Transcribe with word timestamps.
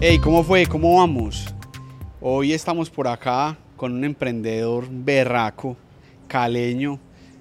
Hey, 0.00 0.20
¿cómo 0.20 0.44
fue? 0.44 0.64
¿Cómo 0.66 0.94
vamos? 0.98 1.52
Hoy 2.20 2.52
estamos 2.52 2.88
por 2.88 3.08
acá 3.08 3.58
con 3.76 3.92
un 3.94 4.04
emprendedor 4.04 4.86
berraco, 4.88 5.76
caleño. 6.28 7.00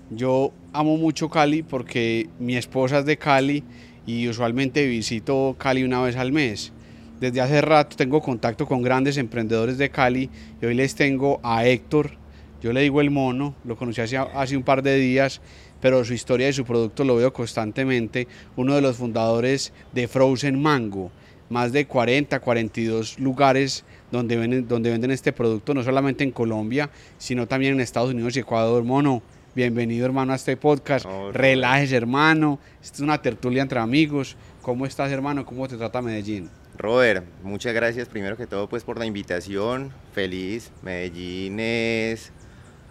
Yo 0.10 0.52
amo 0.74 0.98
mucho 0.98 1.30
Cali 1.30 1.62
porque 1.62 2.28
mi 2.40 2.58
esposa 2.58 2.98
es 2.98 3.06
de 3.06 3.16
Cali 3.16 3.64
y 4.08 4.28
usualmente 4.28 4.88
visito 4.88 5.56
Cali 5.60 5.84
una 5.84 6.02
vez 6.02 6.16
al 6.16 6.32
mes. 6.32 6.74
Desde 7.20 7.42
hace 7.42 7.62
rato 7.62 7.96
tengo 7.96 8.22
contacto 8.22 8.66
con 8.66 8.82
grandes 8.82 9.18
emprendedores 9.18 9.78
de 9.78 9.92
Cali 9.92 10.32
y 10.60 10.66
hoy 10.66 10.74
les 10.74 10.96
tengo 10.96 11.40
a 11.44 11.64
Héctor. 11.64 12.14
Yo 12.60 12.74
le 12.74 12.82
digo 12.82 13.02
el 13.02 13.12
mono, 13.12 13.54
lo 13.66 13.78
conocí 13.78 14.02
hace, 14.02 14.18
hace 14.18 14.58
un 14.58 14.64
par 14.64 14.82
de 14.82 14.96
días, 14.98 15.42
pero 15.80 16.04
su 16.04 16.16
historia 16.16 16.50
y 16.50 16.54
su 16.54 16.66
producto 16.66 17.04
lo 17.04 17.18
veo 17.18 17.32
constantemente. 17.32 18.28
Uno 18.56 18.74
de 18.74 18.82
los 18.82 18.98
fundadores 18.98 19.74
de 19.94 20.08
Frozen 20.08 20.60
Mango 20.60 21.12
más 21.50 21.72
de 21.72 21.88
40, 21.88 22.40
42 22.40 23.20
lugares 23.20 23.84
donde 24.12 24.38
venden, 24.38 24.68
donde 24.68 24.92
venden 24.92 25.12
este 25.12 25.32
producto, 25.32 25.74
no 25.74 25.84
solamente 25.84 26.24
en 26.24 26.32
Colombia, 26.32 26.90
sino 27.18 27.48
también 27.48 27.74
en 27.74 27.82
Estados 27.82 28.12
Unidos 28.12 28.36
y 28.36 28.40
Ecuador. 28.40 28.84
Mono, 28.84 29.22
bienvenido 29.56 30.06
hermano 30.06 30.34
a 30.34 30.36
este 30.36 30.58
podcast. 30.58 31.06
Oh, 31.06 31.32
Relajes 31.32 31.92
hermano, 31.92 32.60
esta 32.82 32.96
es 32.96 33.02
una 33.02 33.22
tertulia 33.22 33.62
entre 33.62 33.80
amigos. 33.80 34.36
¿Cómo 34.62 34.86
estás 34.86 35.12
hermano? 35.12 35.46
¿Cómo 35.46 35.68
te 35.68 35.78
trata 35.78 36.02
Medellín? 36.02 36.50
Robert, 36.78 37.26
muchas 37.42 37.74
gracias 37.74 38.08
primero 38.08 38.38
que 38.38 38.46
todo 38.46 38.68
pues 38.70 38.84
por 38.84 39.00
la 39.00 39.06
invitación. 39.06 39.92
Feliz. 40.14 40.72
Medellín 40.84 41.60
es 41.60 42.32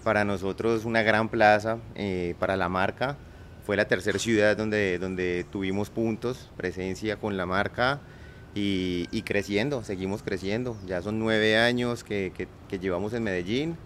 para 0.03 0.25
nosotros 0.25 0.85
una 0.85 1.03
gran 1.03 1.29
plaza 1.29 1.79
eh, 1.95 2.35
para 2.39 2.57
la 2.57 2.69
marca. 2.69 3.17
Fue 3.65 3.77
la 3.77 3.87
tercera 3.87 4.19
ciudad 4.19 4.57
donde, 4.57 4.99
donde 4.99 5.45
tuvimos 5.51 5.91
puntos, 5.91 6.51
presencia 6.57 7.17
con 7.17 7.37
la 7.37 7.47
marca 7.47 8.01
y, 8.59 9.23
creciendo, 9.23 9.85
seguimos 9.85 10.23
creciendo. 10.23 10.77
Ya 10.87 11.03
son 11.03 11.19
nueve 11.19 11.59
años 11.59 12.05
que, 12.05 12.33
llevamos 12.81 13.13
en 13.13 13.23
Medellín 13.23 13.77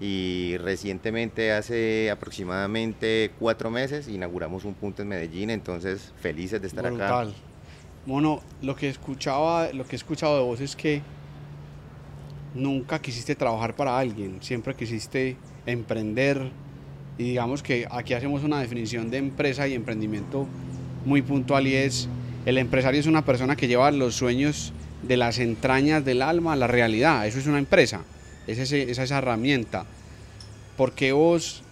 y 0.00 0.56
recientemente, 0.58 1.52
hace 1.52 2.10
aproximadamente 2.10 3.32
cuatro 3.38 3.70
meses, 3.70 4.08
inauguramos 4.08 4.64
un 4.64 4.74
punto 4.74 5.02
en 5.02 5.08
Medellín, 5.08 5.50
entonces 5.50 6.12
felices 6.20 6.60
de 6.60 6.68
estar 6.68 6.86
acá. 6.86 7.28
Mono, 8.06 8.42
lo 8.62 8.74
que, 8.74 8.88
escuchaba, 8.88 9.72
lo 9.72 9.84
que 9.84 9.94
he 9.94 9.98
escuchado 9.98 10.36
de 10.36 10.42
vos 10.42 10.60
es 10.60 10.74
que 10.74 11.02
nunca 12.54 13.00
quisiste 13.00 13.34
trabajar 13.34 13.74
para 13.74 13.98
alguien, 13.98 14.38
siempre 14.40 14.74
quisiste 14.74 15.36
emprender 15.66 16.50
y 17.18 17.24
digamos 17.24 17.62
que 17.62 17.86
aquí 17.90 18.14
hacemos 18.14 18.42
una 18.42 18.60
definición 18.60 19.10
de 19.10 19.18
empresa 19.18 19.68
y 19.68 19.74
emprendimiento 19.74 20.46
muy 21.04 21.22
puntual 21.22 21.66
y 21.66 21.74
es 21.74 22.08
el 22.44 22.58
empresario 22.58 23.00
es 23.00 23.06
una 23.06 23.24
persona 23.24 23.56
que 23.56 23.68
lleva 23.68 23.90
los 23.90 24.14
sueños 24.16 24.72
de 25.02 25.16
las 25.16 25.38
entrañas 25.38 26.04
del 26.04 26.22
alma 26.22 26.54
a 26.54 26.56
la 26.56 26.66
realidad. 26.66 27.26
Eso 27.26 27.38
es 27.38 27.46
una 27.46 27.58
empresa, 27.58 28.02
es 28.46 28.58
esa, 28.58 28.76
esa 28.76 29.18
herramienta. 29.18 29.84
Porque 30.76 31.12
vos, 31.12 31.62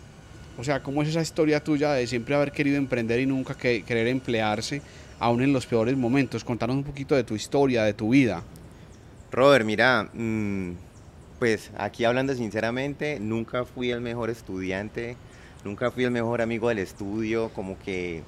o 0.58 0.64
sea, 0.64 0.82
¿cómo 0.82 1.02
es 1.02 1.08
esa 1.08 1.22
historia 1.22 1.62
tuya 1.62 1.92
de 1.92 2.06
siempre 2.06 2.34
haber 2.34 2.52
querido 2.52 2.76
emprender 2.76 3.20
y 3.20 3.26
nunca 3.26 3.54
querer 3.56 4.06
emplearse, 4.06 4.82
aún 5.18 5.42
en 5.42 5.52
los 5.52 5.66
peores 5.66 5.96
momentos? 5.96 6.44
Contanos 6.44 6.76
un 6.76 6.84
poquito 6.84 7.16
de 7.16 7.24
tu 7.24 7.34
historia, 7.34 7.82
de 7.82 7.94
tu 7.94 8.10
vida. 8.10 8.42
Robert, 9.32 9.64
mira, 9.64 10.08
mm, 10.12 10.72
pues 11.38 11.70
aquí 11.78 12.04
hablando 12.04 12.34
sinceramente, 12.34 13.18
nunca 13.18 13.64
fui 13.64 13.90
el 13.90 14.00
mejor 14.00 14.30
estudiante, 14.30 15.16
nunca 15.64 15.90
fui 15.90 16.04
el 16.04 16.10
mejor 16.10 16.42
amigo 16.42 16.68
del 16.68 16.78
estudio, 16.78 17.50
como 17.54 17.78
que 17.78 18.22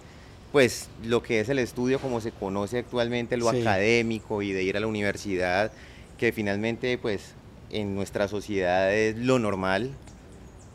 pues 0.53 0.91
lo 1.03 1.23
que 1.23 1.41
es 1.41 1.49
el 1.49 1.59
estudio 1.59 1.99
como 1.99 2.21
se 2.21 2.31
conoce 2.31 2.79
actualmente, 2.79 3.39
lo 3.39 3.49
académico 3.49 4.43
y 4.43 4.53
de 4.53 4.63
ir 4.63 4.77
a 4.77 4.81
la 4.81 4.87
universidad, 4.87 5.73
que 6.19 6.31
finalmente 6.31 6.99
pues 6.99 7.33
en 7.71 7.95
nuestra 7.95 8.29
sociedad 8.29 8.95
es 8.95 9.17
lo 9.17 9.39
normal, 9.39 9.91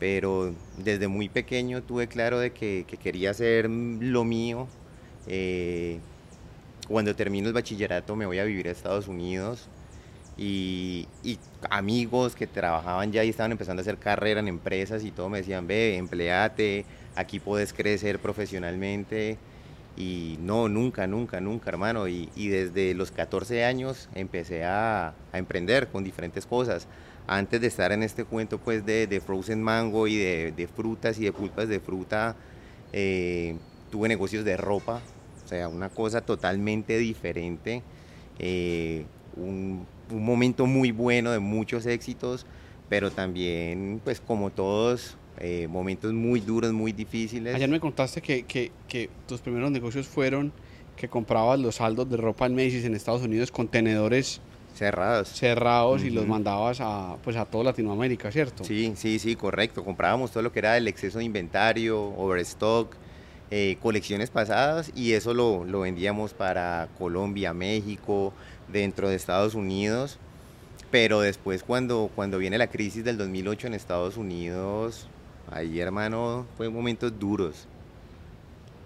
pero 0.00 0.52
desde 0.78 1.06
muy 1.06 1.28
pequeño 1.28 1.82
tuve 1.82 2.08
claro 2.08 2.40
de 2.40 2.52
que, 2.52 2.84
quería 3.00 3.30
hacer 3.30 3.70
lo 3.70 4.24
mío. 4.24 4.66
Eh, 5.28 6.00
cuando 6.88 7.14
termino 7.14 7.48
el 7.48 7.54
bachillerato 7.54 8.16
me 8.16 8.26
voy 8.26 8.40
a 8.40 8.44
vivir 8.44 8.66
a 8.66 8.70
Estados 8.70 9.08
Unidos 9.08 9.68
y, 10.38 11.06
y, 11.22 11.38
amigos 11.68 12.34
que 12.34 12.46
trabajaban 12.46 13.12
ya 13.12 13.24
y 13.24 13.28
estaban 13.28 13.52
empezando 13.52 13.80
a 13.80 13.82
hacer 13.82 13.98
carrera 13.98 14.40
en 14.40 14.48
empresas 14.48 15.04
y 15.04 15.10
todo 15.12 15.28
me 15.28 15.38
decían, 15.38 15.66
ve, 15.66 15.96
empleate, 15.96 16.84
aquí 17.14 17.38
puedes 17.38 17.72
crecer 17.72 18.18
profesionalmente. 18.18 19.38
Y 19.98 20.38
no, 20.40 20.68
nunca, 20.68 21.08
nunca, 21.08 21.40
nunca, 21.40 21.70
hermano. 21.70 22.06
Y, 22.06 22.28
desde 22.36 22.94
los 22.94 23.10
14 23.10 23.64
años 23.64 24.08
empecé 24.14 24.64
a, 24.64 25.12
emprender 25.32 25.88
con 25.88 26.04
diferentes 26.04 26.46
cosas. 26.46 26.86
Antes 27.26 27.60
de 27.60 27.66
estar 27.66 27.90
en 27.90 28.04
este 28.04 28.24
cuento 28.24 28.58
pues 28.58 28.86
de, 28.86 29.22
frozen 29.24 29.60
mango 29.60 30.06
y 30.06 30.16
de, 30.16 30.68
frutas 30.74 31.18
y 31.18 31.24
de 31.24 31.32
pulpas 31.32 31.68
de 31.68 31.80
fruta, 31.80 32.36
eh, 32.92 33.56
tuve 33.90 34.08
negocios 34.08 34.44
de 34.44 34.56
ropa. 34.56 35.02
O 35.44 35.48
sea, 35.48 35.66
una 35.66 35.88
cosa 35.88 36.20
totalmente 36.20 36.96
diferente. 36.96 37.82
Eh, 38.38 39.04
un, 39.34 39.84
un 40.12 40.24
momento 40.24 40.66
muy 40.66 40.92
bueno 40.92 41.32
de 41.32 41.40
muchos 41.40 41.86
éxitos, 41.86 42.46
pero 42.88 43.10
también 43.10 44.00
pues 44.04 44.20
como 44.20 44.50
todos 44.50 45.16
eh, 45.38 45.68
momentos 45.68 46.12
muy 46.12 46.40
duros, 46.40 46.72
muy 46.72 46.92
difíciles. 46.92 47.54
Ayer 47.54 47.68
me 47.68 47.80
contaste 47.80 48.20
que, 48.20 48.44
que, 48.44 48.72
que, 48.88 49.08
tus 49.26 49.40
primeros 49.40 49.70
negocios 49.70 50.06
fueron 50.06 50.52
que 50.96 51.08
comprabas 51.08 51.60
los 51.60 51.76
saldos 51.76 52.10
de 52.10 52.16
ropa 52.16 52.46
en 52.46 52.56
Macy's 52.56 52.84
en 52.84 52.94
Estados 52.94 53.22
Unidos, 53.22 53.52
contenedores 53.52 54.40
cerrados, 54.74 55.28
cerrados 55.28 56.02
y 56.04 56.10
los 56.10 56.26
mandabas 56.26 56.80
a, 56.80 57.16
pues 57.22 57.36
a 57.36 57.44
toda 57.44 57.64
Latinoamérica, 57.64 58.30
¿cierto? 58.30 58.64
Sí, 58.64 58.92
sí, 58.96 59.18
sí, 59.18 59.36
correcto. 59.36 59.84
Comprábamos 59.84 60.30
todo 60.30 60.42
lo 60.42 60.52
que 60.52 60.60
era 60.60 60.76
el 60.76 60.88
exceso 60.88 61.18
de 61.18 61.24
inventario, 61.24 62.00
overstock, 62.16 62.94
eh, 63.50 63.76
colecciones 63.80 64.30
pasadas 64.30 64.92
y 64.94 65.12
eso 65.12 65.34
lo, 65.34 65.64
lo 65.64 65.80
vendíamos 65.80 66.34
para 66.34 66.88
Colombia, 66.98 67.54
México, 67.54 68.32
dentro 68.68 69.08
de 69.08 69.16
Estados 69.16 69.54
Unidos. 69.54 70.18
Pero 70.90 71.20
después 71.20 71.62
cuando, 71.62 72.10
cuando 72.14 72.38
viene 72.38 72.58
la 72.58 72.68
crisis 72.68 73.04
del 73.04 73.18
2008 73.18 73.66
en 73.66 73.74
Estados 73.74 74.16
Unidos, 74.16 75.08
Ahí, 75.50 75.80
hermano, 75.80 76.46
fue 76.56 76.68
momentos 76.68 77.18
duros. 77.18 77.66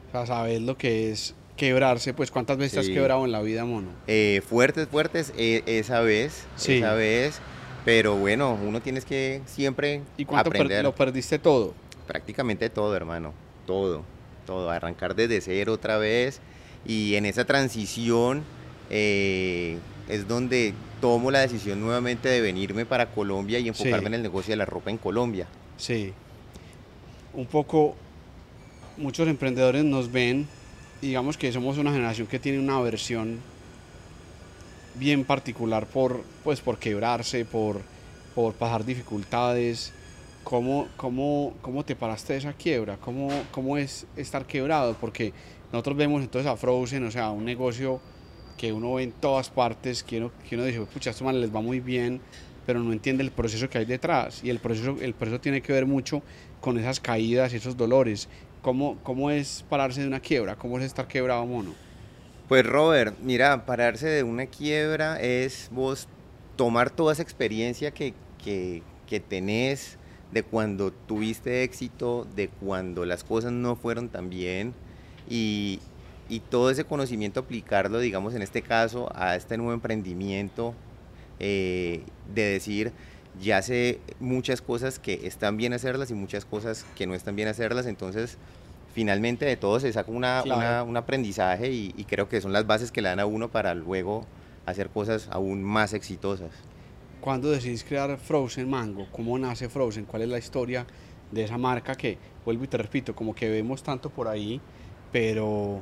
O 0.09 0.13
sea, 0.13 0.27
sabes 0.27 0.61
lo 0.61 0.77
que 0.77 1.11
es 1.11 1.35
quebrarse, 1.57 2.15
pues 2.15 2.31
¿cuántas 2.31 2.57
veces 2.57 2.79
has 2.79 2.89
quebrado 2.89 3.25
en 3.25 3.33
la 3.33 3.43
vida, 3.43 3.65
mono? 3.65 3.89
Eh, 4.07 4.43
fuertes, 4.49 4.89
fuertes, 4.89 5.33
e, 5.37 5.63
esa 5.67 6.01
vez, 6.01 6.45
sí. 6.57 6.79
esa 6.79 6.95
vez, 6.95 7.41
pero 7.85 8.17
bueno, 8.17 8.59
uno 8.63 8.81
tienes 8.81 9.05
que 9.05 9.43
siempre 9.47 10.03
¿Y 10.17 10.25
cuánto 10.25 10.51
lo 10.53 10.95
perdiste 10.95 11.39
todo? 11.39 11.75
Prácticamente 12.07 12.71
todo, 12.71 12.95
hermano, 12.95 13.33
todo, 13.67 14.03
todo, 14.47 14.71
arrancar 14.71 15.15
desde 15.15 15.41
cero 15.41 15.73
otra 15.73 15.99
vez 15.99 16.41
y 16.87 17.17
en 17.17 17.27
esa 17.27 17.45
transición 17.45 18.43
eh, 18.91 19.79
es 20.09 20.29
donde 20.29 20.75
tomo 21.03 21.31
la 21.31 21.41
decisión 21.41 21.81
nuevamente 21.81 22.31
de 22.31 22.41
venirme 22.41 22.87
para 22.87 23.11
Colombia 23.11 23.59
y 23.59 23.69
enfocarme 23.69 24.07
en 24.07 24.15
el 24.15 24.23
negocio 24.23 24.53
de 24.53 24.57
la 24.57 24.65
ropa 24.65 24.91
en 24.91 24.97
Colombia. 24.97 25.47
Sí 25.77 26.15
un 27.35 27.47
poco, 27.47 27.95
muchos 28.97 29.27
emprendedores 29.29 29.85
nos 29.85 30.13
ven, 30.13 30.47
digamos 31.01 31.37
que 31.37 31.53
somos 31.53 31.79
una 31.79 31.93
generación 31.93 32.27
que 32.27 32.39
tiene 32.39 32.59
una 32.59 32.81
versión 32.81 33.41
bien 34.95 35.25
particular 35.25 35.87
por, 35.87 36.23
pues, 36.45 36.61
por 36.61 36.79
quebrarse, 36.79 37.45
por, 37.45 37.81
por 38.35 38.55
pasar 38.55 38.85
dificultades. 38.85 39.93
¿Cómo, 40.45 40.89
cómo, 40.97 41.55
cómo 41.63 41.85
te 41.85 41.95
paraste 41.95 42.33
de 42.33 42.41
esa 42.41 42.53
quiebra? 42.53 42.97
¿Cómo, 42.97 43.31
¿Cómo 43.53 43.79
es 43.79 44.07
estar 44.17 44.45
quebrado? 44.45 44.97
Porque 45.01 45.33
nosotros 45.73 45.97
vemos 45.97 46.21
entonces 46.21 46.51
a 46.51 46.57
Frozen, 46.57 47.07
o 47.07 47.11
sea, 47.13 47.31
un 47.31 47.45
negocio 47.45 48.01
que 48.57 48.73
uno 48.73 48.95
ve 48.95 49.05
en 49.05 49.13
todas 49.13 49.51
partes, 49.51 50.03
que 50.03 50.19
uno, 50.19 50.65
dice, 50.65 50.81
pucha, 50.93 51.11
esto 51.11 51.25
mal 51.25 51.41
les 51.41 51.55
va 51.55 51.61
muy 51.61 51.81
bien, 51.81 52.21
pero 52.67 52.81
no 52.81 52.93
entiende 52.93 53.23
el 53.23 53.31
proceso 53.31 53.69
que 53.69 53.79
hay 53.79 53.85
detrás. 53.85 54.43
Y 54.45 54.51
el 54.51 54.59
proceso, 54.59 54.97
el 55.01 55.15
proceso 55.15 55.41
tiene 55.41 55.63
que 55.63 55.73
ver 55.73 55.87
mucho 55.87 56.23
con 56.61 56.79
esas 56.79 57.01
caídas 57.01 57.53
y 57.53 57.57
esos 57.57 57.77
dolores. 57.77 58.29
¿Cómo, 58.63 58.99
¿Cómo 59.03 59.31
es 59.31 59.65
pararse 59.69 60.01
de 60.01 60.07
una 60.07 60.21
quiebra? 60.21 60.57
¿Cómo 60.57 60.79
es 60.79 60.85
estar 60.85 61.09
quebrado, 61.09 61.45
mono? 61.47 61.75
Pues 62.49 62.65
Robert, 62.65 63.17
mira, 63.21 63.67
pararse 63.67 64.09
de 64.09 64.23
una 64.23 64.47
quiebra 64.47 65.21
es 65.21 65.69
vos 65.73 66.07
tomar 66.57 66.91
toda 66.91 67.13
esa 67.13 67.23
experiencia 67.23 67.91
que, 67.91 68.15
que, 68.43 68.83
que 69.07 69.21
tenés 69.21 69.99
de 70.33 70.43
cuando 70.43 70.93
tuviste 70.93 71.63
éxito, 71.63 72.27
de 72.37 72.49
cuando 72.49 73.05
las 73.05 73.25
cosas 73.25 73.53
no 73.53 73.77
fueron 73.77 74.09
tan 74.09 74.31
bien 74.31 74.75
y, 75.29 75.81
y 76.29 76.41
todo 76.41 76.71
ese 76.71 76.85
conocimiento 76.85 77.41
aplicarlo, 77.41 77.99
digamos, 77.99 78.35
en 78.35 78.43
este 78.43 78.63
caso, 78.63 79.11
a 79.15 79.37
este 79.37 79.57
nuevo 79.57 79.73
emprendimiento, 79.73 80.75
eh, 81.39 82.03
de 82.35 82.43
decir, 82.43 82.93
ya 83.41 83.63
sé 83.63 83.99
muchas 84.21 84.63
cosas 84.63 84.99
que 84.99 85.27
están 85.27 85.57
bien 85.57 85.73
hacerlas 85.73 86.11
y 86.11 86.15
muchas 86.15 86.45
cosas 86.45 86.85
que 86.95 87.07
no 87.07 87.15
están 87.15 87.37
bien 87.37 87.49
hacerlas, 87.49 87.87
entonces 87.87 88.39
finalmente 88.95 89.45
de 89.45 89.57
todo 89.57 89.81
se 89.81 89.93
saca 89.93 90.11
una, 90.11 90.83
un 90.83 90.97
aprendizaje 90.97 91.71
y, 91.71 92.05
creo 92.09 92.29
que 92.29 92.41
son 92.41 92.53
las 92.53 92.67
bases 92.67 92.93
que 92.93 93.01
le 93.03 93.09
dan 93.09 93.21
a 93.21 93.27
uno 93.27 93.51
para 93.51 93.75
luego 93.75 94.27
hacer 94.67 94.91
cosas 94.91 95.29
aún 95.31 95.63
más 95.63 95.95
exitosas. 95.95 96.51
¿Cuándo 97.21 97.51
decidís 97.51 97.85
crear 97.85 98.19
Frozen 98.19 98.69
Mango? 98.69 99.07
¿Cómo 99.13 99.39
nace 99.39 99.69
Frozen? 99.69 100.05
¿Cuál 100.05 100.23
es 100.23 100.29
la 100.29 100.39
historia 100.39 100.87
de 101.31 101.45
esa 101.45 101.57
marca 101.57 101.95
que, 101.95 102.19
vuelvo 102.45 102.65
y 102.65 102.69
te 102.69 102.77
repito, 102.77 103.15
como 103.15 103.35
que 103.35 103.49
vemos 103.49 103.83
tanto 103.83 104.11
por 104.11 104.29
ahí, 104.29 104.61
pero, 105.11 105.81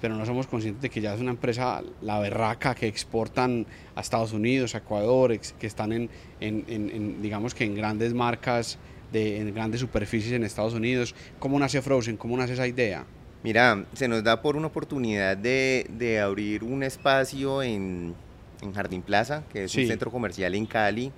pero 0.00 0.14
no 0.14 0.24
somos 0.24 0.46
conscientes 0.46 0.82
de 0.82 0.90
que 0.90 1.00
ya 1.00 1.14
es 1.14 1.20
una 1.20 1.30
empresa, 1.30 1.82
la 2.02 2.18
berraca, 2.18 2.74
que 2.74 2.86
exportan 2.86 3.66
a 3.94 4.00
Estados 4.00 4.32
Unidos, 4.32 4.74
a 4.74 4.78
Ecuador, 4.78 5.38
que 5.38 5.66
están 5.66 5.92
en, 5.92 6.10
en, 6.40 6.64
en 6.68 7.22
digamos 7.22 7.54
que 7.54 7.64
en 7.64 7.74
grandes 7.74 8.14
marcas, 8.14 8.78
de, 9.12 9.40
en 9.40 9.54
grandes 9.54 9.80
superficies 9.80 10.32
en 10.32 10.44
Estados 10.44 10.74
Unidos. 10.74 11.14
¿Cómo 11.38 11.58
nace 11.58 11.82
Frozen? 11.82 12.16
¿Cómo 12.16 12.36
nace 12.36 12.52
esa 12.52 12.66
idea? 12.66 13.04
Mira, 13.42 13.84
se 13.94 14.08
nos 14.08 14.24
da 14.24 14.42
por 14.42 14.56
una 14.56 14.66
oportunidad 14.66 15.36
de, 15.36 15.86
de 15.96 16.20
abrir 16.20 16.64
un 16.64 16.82
espacio 16.82 17.62
en, 17.62 18.14
en 18.60 18.72
Jardín 18.72 19.02
Plaza, 19.02 19.44
que 19.52 19.64
es 19.64 19.74
un 19.76 19.86
centro 19.86 20.10
comercial 20.10 20.54
en 20.54 20.66
Cali. 20.66 21.12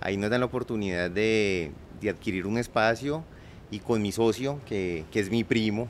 Ahí 0.00 0.16
nos 0.16 0.30
dan 0.30 0.40
la 0.40 0.46
oportunidad 0.46 1.10
de, 1.10 1.72
de 2.00 2.10
adquirir 2.10 2.46
un 2.46 2.58
espacio 2.58 3.24
y 3.70 3.80
con 3.80 4.02
mi 4.02 4.12
socio, 4.12 4.60
que, 4.66 5.04
que 5.10 5.18
es 5.18 5.30
mi 5.30 5.42
primo, 5.42 5.88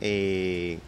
eh, 0.00 0.78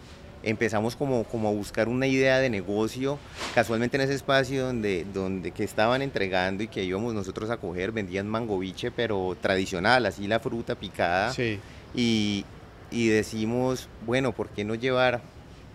empezamos 0.44 0.94
como, 0.94 1.24
como 1.24 1.48
a 1.48 1.52
buscar 1.52 1.88
una 1.88 2.06
idea 2.06 2.38
de 2.38 2.50
negocio. 2.50 3.18
Casualmente 3.54 3.96
en 3.96 4.02
ese 4.02 4.14
espacio 4.14 4.66
donde, 4.66 5.06
donde 5.12 5.50
que 5.50 5.64
estaban 5.64 6.02
entregando 6.02 6.62
y 6.62 6.68
que 6.68 6.84
íbamos 6.84 7.14
nosotros 7.14 7.50
a 7.50 7.56
coger, 7.56 7.92
vendían 7.92 8.28
mangoviche, 8.28 8.90
pero 8.90 9.36
tradicional, 9.40 10.06
así 10.06 10.28
la 10.28 10.40
fruta 10.40 10.74
picada. 10.74 11.32
Sí. 11.32 11.58
Y, 11.94 12.44
y 12.90 13.08
decimos, 13.08 13.88
bueno, 14.06 14.32
¿por 14.32 14.50
qué 14.50 14.64
no 14.64 14.74
llevar 14.74 15.22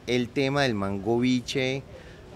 el 0.08 0.30
tema 0.30 0.64
del 0.64 0.76
mango 0.76 1.20
biche 1.20 1.84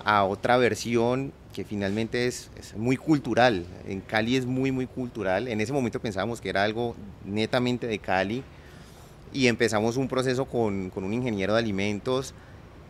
a 0.03 0.25
otra 0.25 0.57
versión 0.57 1.31
que 1.53 1.63
finalmente 1.63 2.27
es, 2.27 2.50
muy 2.75 2.97
cultural? 2.97 3.65
En 3.88 4.01
Cali 4.01 4.35
es 4.35 4.45
muy, 4.45 4.71
muy 4.71 4.88
cultural. 4.88 5.47
En 5.47 5.62
ese 5.62 5.71
momento 5.71 6.00
pensábamos 6.00 6.41
que 6.41 6.50
era 6.50 6.63
algo 6.63 6.95
netamente 7.25 7.85
de 7.85 8.00
Cali 8.00 8.44
y 9.33 9.47
empezamos 9.47 9.97
un 9.97 10.07
proceso 10.07 10.45
con, 10.45 10.89
con 10.89 11.03
un 11.03 11.13
ingeniero 11.13 11.53
de 11.53 11.59
alimentos 11.59 12.33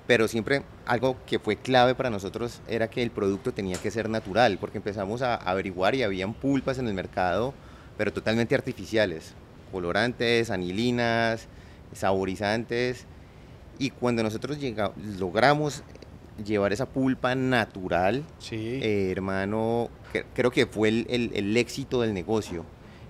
pero 0.08 0.28
siempre 0.28 0.64
algo 0.86 1.18
que 1.26 1.40
fue 1.40 1.56
clave 1.56 1.96
para 1.96 2.10
nosotros 2.10 2.62
era 2.68 2.90
que 2.90 3.02
el 3.02 3.12
producto 3.12 3.54
tenía 3.54 3.78
que 3.78 3.92
ser 3.92 4.10
natural, 4.10 4.58
porque 4.60 4.78
empezamos 4.78 5.22
a 5.22 5.36
averiguar 5.36 5.96
y 5.96 6.04
habían 6.04 6.34
pulpas 6.34 6.78
en 6.78 6.88
el 6.88 6.94
mercado, 6.94 7.54
pero 7.98 8.12
totalmente 8.12 8.56
artificiales, 8.56 9.34
colorantes, 9.72 10.50
anilinas, 10.50 11.48
saborizantes. 11.94 13.06
Y 13.80 13.92
cuando 13.92 14.24
nosotros 14.24 14.58
logramos 15.18 15.84
llevar 16.44 16.74
esa 16.74 16.86
pulpa 16.86 17.34
natural, 17.34 18.24
eh, 18.52 19.10
hermano, 19.12 19.90
creo 20.34 20.52
que 20.52 20.66
fue 20.66 20.90
el, 20.90 21.32
el, 21.34 21.58
éxito 21.58 22.02
del 22.02 22.14
negocio. 22.14 22.66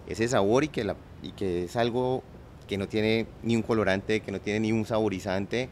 Ese 0.07 0.27
sabor 0.27 0.63
y 0.63 0.67
que, 0.67 0.83
la, 0.83 0.95
y 1.21 1.31
que 1.31 1.63
es 1.63 1.75
algo 1.75 2.23
que 2.67 2.77
no 2.77 2.87
tiene 2.87 3.25
ni 3.43 3.55
un 3.55 3.61
colorante, 3.61 4.21
que 4.21 4.31
no 4.31 4.39
tiene 4.39 4.59
ni 4.61 4.71
un 4.71 4.85
saborizante. 4.85 5.69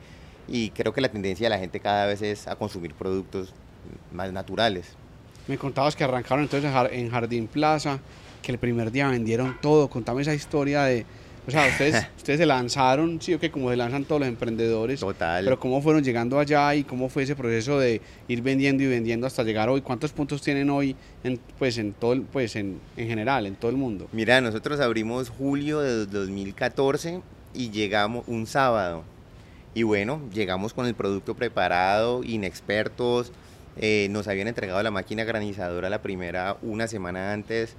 Y 0.47 0.71
creo 0.71 0.93
que 0.93 1.01
la 1.01 1.09
tendencia 1.09 1.45
de 1.45 1.49
la 1.49 1.59
gente 1.59 1.79
cada 1.79 2.05
vez 2.05 2.21
es 2.21 2.47
a 2.47 2.55
consumir 2.55 2.93
productos 2.93 3.53
más 4.11 4.31
naturales. 4.31 4.95
Me 5.47 5.57
contabas 5.57 5.95
que 5.95 6.03
arrancaron 6.03 6.43
entonces 6.43 6.71
en 6.91 7.09
Jardín 7.09 7.47
Plaza, 7.47 7.99
que 8.41 8.51
el 8.51 8.57
primer 8.57 8.91
día 8.91 9.07
vendieron 9.07 9.57
todo. 9.61 9.89
Contame 9.89 10.21
esa 10.21 10.33
historia 10.33 10.83
de, 10.83 11.05
o 11.47 11.51
sea, 11.51 11.67
ustedes, 11.67 12.07
ustedes 12.17 12.39
se 12.39 12.45
lanzaron, 12.45 13.21
sí, 13.21 13.33
o 13.33 13.39
que 13.39 13.49
como 13.49 13.69
se 13.69 13.75
lanzan 13.75 14.05
todos 14.05 14.21
los 14.21 14.29
emprendedores. 14.29 14.99
Total. 14.99 15.43
Pero 15.43 15.59
cómo 15.59 15.81
fueron 15.81 16.03
llegando 16.03 16.39
allá 16.39 16.75
y 16.75 16.83
cómo 16.83 17.09
fue 17.09 17.23
ese 17.23 17.35
proceso 17.35 17.79
de 17.79 18.01
ir 18.27 18.41
vendiendo 18.41 18.83
y 18.83 18.87
vendiendo 18.87 19.27
hasta 19.27 19.43
llegar 19.43 19.69
hoy. 19.69 19.81
¿Cuántos 19.81 20.11
puntos 20.11 20.41
tienen 20.41 20.69
hoy, 20.69 20.95
en, 21.23 21.39
pues, 21.57 21.77
en 21.77 21.93
todo, 21.93 22.21
pues, 22.31 22.55
en, 22.55 22.79
en 22.97 23.07
general, 23.07 23.45
en 23.45 23.55
todo 23.55 23.71
el 23.71 23.77
mundo? 23.77 24.07
Mira, 24.11 24.39
nosotros 24.41 24.79
abrimos 24.79 25.29
julio 25.29 25.79
de 25.79 26.05
2014 26.05 27.21
y 27.53 27.71
llegamos 27.71 28.23
un 28.27 28.45
sábado. 28.45 29.03
Y 29.73 29.83
bueno, 29.83 30.21
llegamos 30.33 30.73
con 30.73 30.85
el 30.85 30.95
producto 30.95 31.35
preparado, 31.35 32.23
inexpertos. 32.23 33.31
Eh, 33.77 34.07
nos 34.11 34.27
habían 34.27 34.49
entregado 34.49 34.83
la 34.83 34.91
máquina 34.91 35.23
granizadora 35.23 35.89
la 35.89 36.01
primera 36.01 36.57
una 36.61 36.87
semana 36.87 37.31
antes 37.31 37.77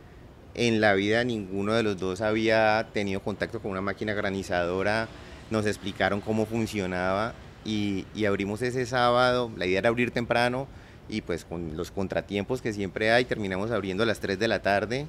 en 0.55 0.81
la 0.81 0.95
vida 0.95 1.25
ninguno 1.25 1.75
de 1.75 1.83
los 1.83 1.99
dos 1.99 2.21
había 2.21 2.87
tenido 2.93 3.21
contacto 3.21 3.61
con 3.61 3.71
una 3.71 3.81
máquina 3.81 4.13
granizadora, 4.13 5.09
nos 5.51 5.67
explicaron 5.67 6.21
cómo 6.21 6.47
funcionaba 6.47 7.35
y, 7.65 8.07
abrimos 8.27 8.63
ese 8.63 8.87
sábado, 8.87 9.51
la 9.57 9.67
idea 9.67 9.79
era 9.79 9.89
abrir 9.89 10.11
temprano 10.11 10.67
y 11.09 11.21
pues 11.21 11.45
con 11.45 11.77
los 11.77 11.91
contratiempos 11.91 12.61
que 12.61 12.73
siempre 12.73 13.13
hay, 13.13 13.25
terminamos 13.25 13.71
abriendo 13.71 14.03
a 14.03 14.07
las 14.07 14.21
3 14.21 14.39
de 14.39 14.49
la 14.49 14.63
tarde 14.63 15.07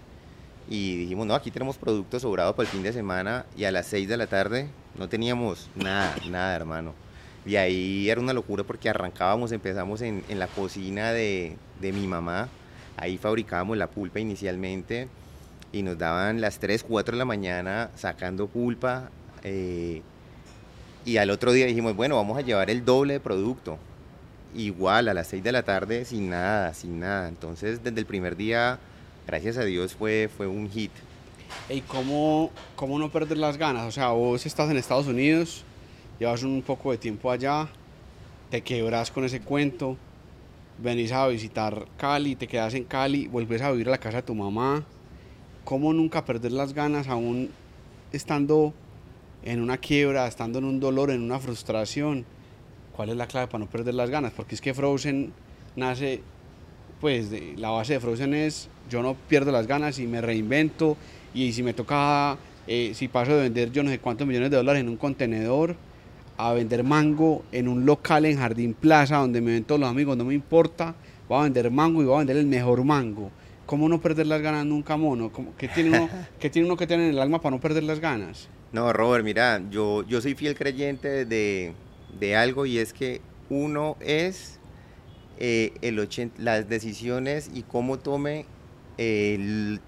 y 0.69 0.97
dijimos, 0.97 1.27
no, 1.27 1.35
aquí 1.35 1.51
tenemos 1.51 1.77
productos 1.77 2.21
sobrados 2.21 2.55
para 2.55 2.67
el 2.67 2.71
fin 2.71 2.83
de 2.83 2.93
semana 2.93 3.45
y 3.57 3.65
a 3.65 3.71
las 3.71 3.87
6 3.87 4.07
de 4.07 4.17
la 4.17 4.27
tarde 4.27 4.67
no 4.97 5.09
teníamos 5.09 5.69
nada, 5.75 6.15
nada 6.29 6.55
hermano. 6.55 6.93
Y 7.45 7.57
ahí 7.57 8.09
era 8.09 8.21
una 8.21 8.31
locura 8.31 8.63
porque 8.63 8.89
arrancábamos, 8.89 9.51
empezamos 9.51 10.01
en, 10.01 10.23
en 10.29 10.39
la 10.39 10.47
cocina 10.47 11.11
de, 11.11 11.57
de 11.81 11.91
mi 11.91 12.07
mamá, 12.07 12.47
ahí 12.95 13.17
fabricábamos 13.17 13.77
la 13.77 13.87
pulpa 13.87 14.21
inicialmente 14.21 15.09
y 15.73 15.81
nos 15.81 15.97
daban 15.97 16.39
las 16.39 16.59
3, 16.59 16.85
4 16.87 17.15
de 17.15 17.17
la 17.17 17.25
mañana 17.25 17.89
sacando 17.95 18.47
pulpa. 18.47 19.09
Eh, 19.43 20.01
y 21.03 21.17
al 21.17 21.31
otro 21.31 21.51
día 21.51 21.65
dijimos, 21.65 21.95
bueno, 21.95 22.15
vamos 22.15 22.37
a 22.37 22.41
llevar 22.41 22.69
el 22.69 22.85
doble 22.85 23.15
de 23.15 23.19
producto. 23.19 23.77
Igual 24.55 25.09
a 25.09 25.15
las 25.15 25.27
6 25.27 25.43
de 25.43 25.51
la 25.51 25.63
tarde 25.63 26.05
sin 26.05 26.29
nada, 26.29 26.73
sin 26.75 26.99
nada. 26.99 27.27
Entonces 27.27 27.83
desde 27.83 27.99
el 27.99 28.05
primer 28.05 28.37
día, 28.37 28.79
gracias 29.25 29.57
a 29.57 29.65
Dios, 29.65 29.95
fue, 29.95 30.29
fue 30.37 30.45
un 30.45 30.69
hit. 30.69 30.91
¿Y 31.69 31.81
cómo, 31.81 32.51
cómo 32.75 32.99
no 32.99 33.11
perder 33.11 33.39
las 33.39 33.57
ganas? 33.57 33.87
O 33.87 33.91
sea, 33.91 34.09
vos 34.09 34.45
estás 34.45 34.69
en 34.69 34.77
Estados 34.77 35.07
Unidos, 35.07 35.63
llevas 36.19 36.43
un 36.43 36.61
poco 36.61 36.91
de 36.91 36.99
tiempo 36.99 37.31
allá, 37.31 37.67
te 38.51 38.61
quebras 38.61 39.09
con 39.09 39.23
ese 39.23 39.41
cuento, 39.41 39.97
venís 40.77 41.11
a 41.11 41.27
visitar 41.27 41.87
Cali, 41.97 42.35
te 42.35 42.47
quedas 42.47 42.75
en 42.75 42.83
Cali, 42.83 43.27
vuelves 43.27 43.61
a 43.61 43.71
vivir 43.71 43.87
a 43.87 43.91
la 43.91 43.97
casa 43.97 44.17
de 44.17 44.23
tu 44.23 44.35
mamá, 44.35 44.83
¿Cómo 45.63 45.93
nunca 45.93 46.25
perder 46.25 46.51
las 46.51 46.73
ganas 46.73 47.07
aún 47.07 47.49
estando 48.11 48.73
en 49.43 49.61
una 49.61 49.77
quiebra, 49.77 50.27
estando 50.27 50.59
en 50.59 50.65
un 50.65 50.81
dolor, 50.81 51.09
en 51.09 51.21
una 51.21 51.39
frustración? 51.39 52.25
¿Cuál 52.93 53.09
es 53.09 53.15
la 53.15 53.27
clave 53.27 53.47
para 53.47 53.63
no 53.63 53.69
perder 53.69 53.93
las 53.93 54.09
ganas? 54.09 54.33
Porque 54.33 54.55
es 54.55 54.61
que 54.61 54.73
Frozen 54.73 55.31
nace, 55.77 56.21
pues 56.99 57.29
la 57.55 57.69
base 57.69 57.93
de 57.93 57.99
Frozen 58.01 58.33
es 58.33 58.67
yo 58.89 59.01
no 59.01 59.15
pierdo 59.15 59.53
las 59.53 59.65
ganas 59.65 59.99
y 59.99 60.05
me 60.05 60.19
reinvento 60.19 60.97
y 61.33 61.53
si 61.53 61.63
me 61.63 61.73
toca, 61.73 62.37
eh, 62.67 62.91
si 62.93 63.07
paso 63.07 63.33
de 63.33 63.43
vender 63.43 63.71
yo 63.71 63.83
no 63.83 63.89
sé 63.89 63.99
cuántos 63.99 64.27
millones 64.27 64.51
de 64.51 64.57
dólares 64.57 64.81
en 64.81 64.89
un 64.89 64.97
contenedor 64.97 65.77
a 66.35 66.51
vender 66.51 66.83
mango 66.83 67.43
en 67.53 67.69
un 67.69 67.85
local 67.85 68.25
en 68.25 68.37
Jardín 68.37 68.73
Plaza 68.73 69.17
donde 69.17 69.39
me 69.39 69.53
ven 69.53 69.63
todos 69.63 69.79
los 69.79 69.89
amigos, 69.89 70.17
no 70.17 70.25
me 70.25 70.33
importa, 70.33 70.93
voy 71.29 71.39
a 71.39 71.43
vender 71.43 71.71
mango 71.71 72.01
y 72.01 72.05
voy 72.05 72.15
a 72.15 72.17
vender 72.17 72.35
el 72.35 72.47
mejor 72.47 72.83
mango 72.83 73.31
¿Cómo 73.65 73.87
no 73.87 74.01
perder 74.01 74.27
las 74.27 74.41
ganas 74.41 74.65
nunca, 74.65 74.97
mono? 74.97 75.31
¿Qué 75.57 75.67
tiene, 75.67 75.89
uno, 75.89 76.09
¿Qué 76.39 76.49
tiene 76.49 76.67
uno 76.67 76.77
que 76.77 76.87
tener 76.87 77.05
en 77.05 77.15
el 77.15 77.19
alma 77.19 77.41
para 77.41 77.55
no 77.55 77.61
perder 77.61 77.83
las 77.83 77.99
ganas? 77.99 78.49
No, 78.71 78.91
Robert, 78.91 79.23
mira, 79.23 79.61
yo, 79.69 80.03
yo 80.07 80.19
soy 80.21 80.35
fiel 80.35 80.55
creyente 80.55 81.25
de, 81.25 81.73
de 82.19 82.35
algo 82.35 82.65
y 82.65 82.79
es 82.79 82.93
que 82.93 83.21
uno 83.49 83.97
es 83.99 84.59
eh, 85.37 85.73
el 85.81 86.07
las 86.37 86.69
decisiones 86.69 87.49
y 87.53 87.63
cómo 87.63 87.99
tome 87.99 88.45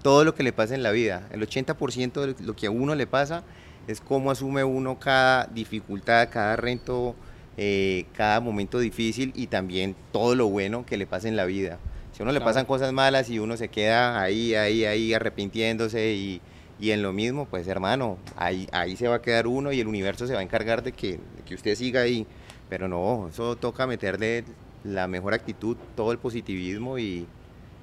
todo 0.02 0.24
lo 0.24 0.34
que 0.34 0.42
le 0.42 0.52
pasa 0.52 0.74
en 0.74 0.82
la 0.82 0.90
vida. 0.90 1.28
El 1.30 1.40
80% 1.46 2.34
de 2.34 2.44
lo 2.44 2.56
que 2.56 2.66
a 2.66 2.70
uno 2.70 2.94
le 2.94 3.06
pasa 3.06 3.44
es 3.86 4.00
cómo 4.00 4.30
asume 4.30 4.64
uno 4.64 4.98
cada 4.98 5.46
dificultad, 5.46 6.28
cada 6.30 6.56
reto, 6.56 7.14
eh, 7.56 8.06
cada 8.14 8.40
momento 8.40 8.78
difícil 8.78 9.32
y 9.36 9.46
también 9.46 9.94
todo 10.12 10.34
lo 10.34 10.48
bueno 10.48 10.84
que 10.84 10.96
le 10.96 11.06
pasa 11.06 11.28
en 11.28 11.36
la 11.36 11.44
vida. 11.44 11.78
Si 12.16 12.22
a 12.22 12.24
uno 12.24 12.32
le 12.32 12.40
pasan 12.40 12.64
cosas 12.64 12.94
malas 12.94 13.28
y 13.28 13.38
uno 13.38 13.58
se 13.58 13.68
queda 13.68 14.22
ahí, 14.22 14.54
ahí, 14.54 14.86
ahí 14.86 15.12
arrepintiéndose 15.12 16.14
y, 16.14 16.40
y 16.80 16.92
en 16.92 17.02
lo 17.02 17.12
mismo, 17.12 17.44
pues 17.44 17.68
hermano, 17.68 18.16
ahí, 18.36 18.66
ahí 18.72 18.96
se 18.96 19.06
va 19.06 19.16
a 19.16 19.20
quedar 19.20 19.46
uno 19.46 19.70
y 19.70 19.80
el 19.80 19.86
universo 19.86 20.26
se 20.26 20.32
va 20.32 20.40
a 20.40 20.42
encargar 20.42 20.82
de 20.82 20.92
que, 20.92 21.20
que 21.44 21.54
usted 21.54 21.74
siga 21.74 22.00
ahí. 22.00 22.26
Pero 22.70 22.88
no, 22.88 23.28
eso 23.28 23.56
toca 23.56 23.86
meterle 23.86 24.44
la 24.82 25.06
mejor 25.08 25.34
actitud, 25.34 25.76
todo 25.94 26.10
el 26.10 26.16
positivismo 26.16 26.98
y, 26.98 27.26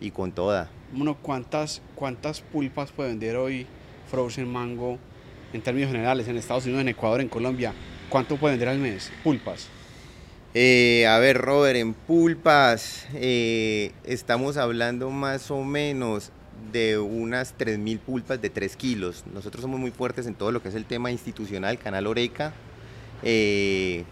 y 0.01 0.09
con 0.09 0.31
toda. 0.31 0.67
Bueno, 0.91 1.15
¿cuántas, 1.21 1.83
¿cuántas 1.93 2.41
pulpas 2.41 2.91
puede 2.91 3.09
vender 3.09 3.35
hoy 3.35 3.67
Frozen 4.09 4.51
Mango 4.51 4.97
en 5.53 5.61
términos 5.61 5.91
generales 5.91 6.27
en 6.27 6.37
Estados 6.37 6.65
Unidos, 6.65 6.81
en 6.81 6.87
Ecuador, 6.87 7.21
en 7.21 7.29
Colombia? 7.29 7.71
¿Cuánto 8.09 8.37
puede 8.37 8.53
vender 8.53 8.69
al 8.69 8.79
mes? 8.79 9.11
Pulpas. 9.23 9.69
Eh, 10.55 11.07
a 11.07 11.17
ver, 11.17 11.39
Robert, 11.39 11.77
en 11.77 11.95
pulpas 11.95 13.07
eh, 13.15 13.91
estamos 14.03 14.57
hablando 14.57 15.10
más 15.10 15.50
o 15.50 15.63
menos 15.63 16.31
de 16.72 17.00
unas 17.00 17.57
3.000 17.57 18.00
pulpas 18.00 18.39
de 18.39 18.51
3 18.51 18.75
kilos. 18.75 19.24
Nosotros 19.33 19.63
somos 19.63 19.79
muy 19.79 19.89
fuertes 19.89 20.27
en 20.27 20.36
todo 20.36 20.51
lo 20.51 20.62
que 20.62 20.69
es 20.69 20.75
el 20.75 20.86
tema 20.86 21.12
institucional, 21.12 21.79
Canal 21.79 22.05
Oreca, 22.05 22.53
eh, 23.24 24.03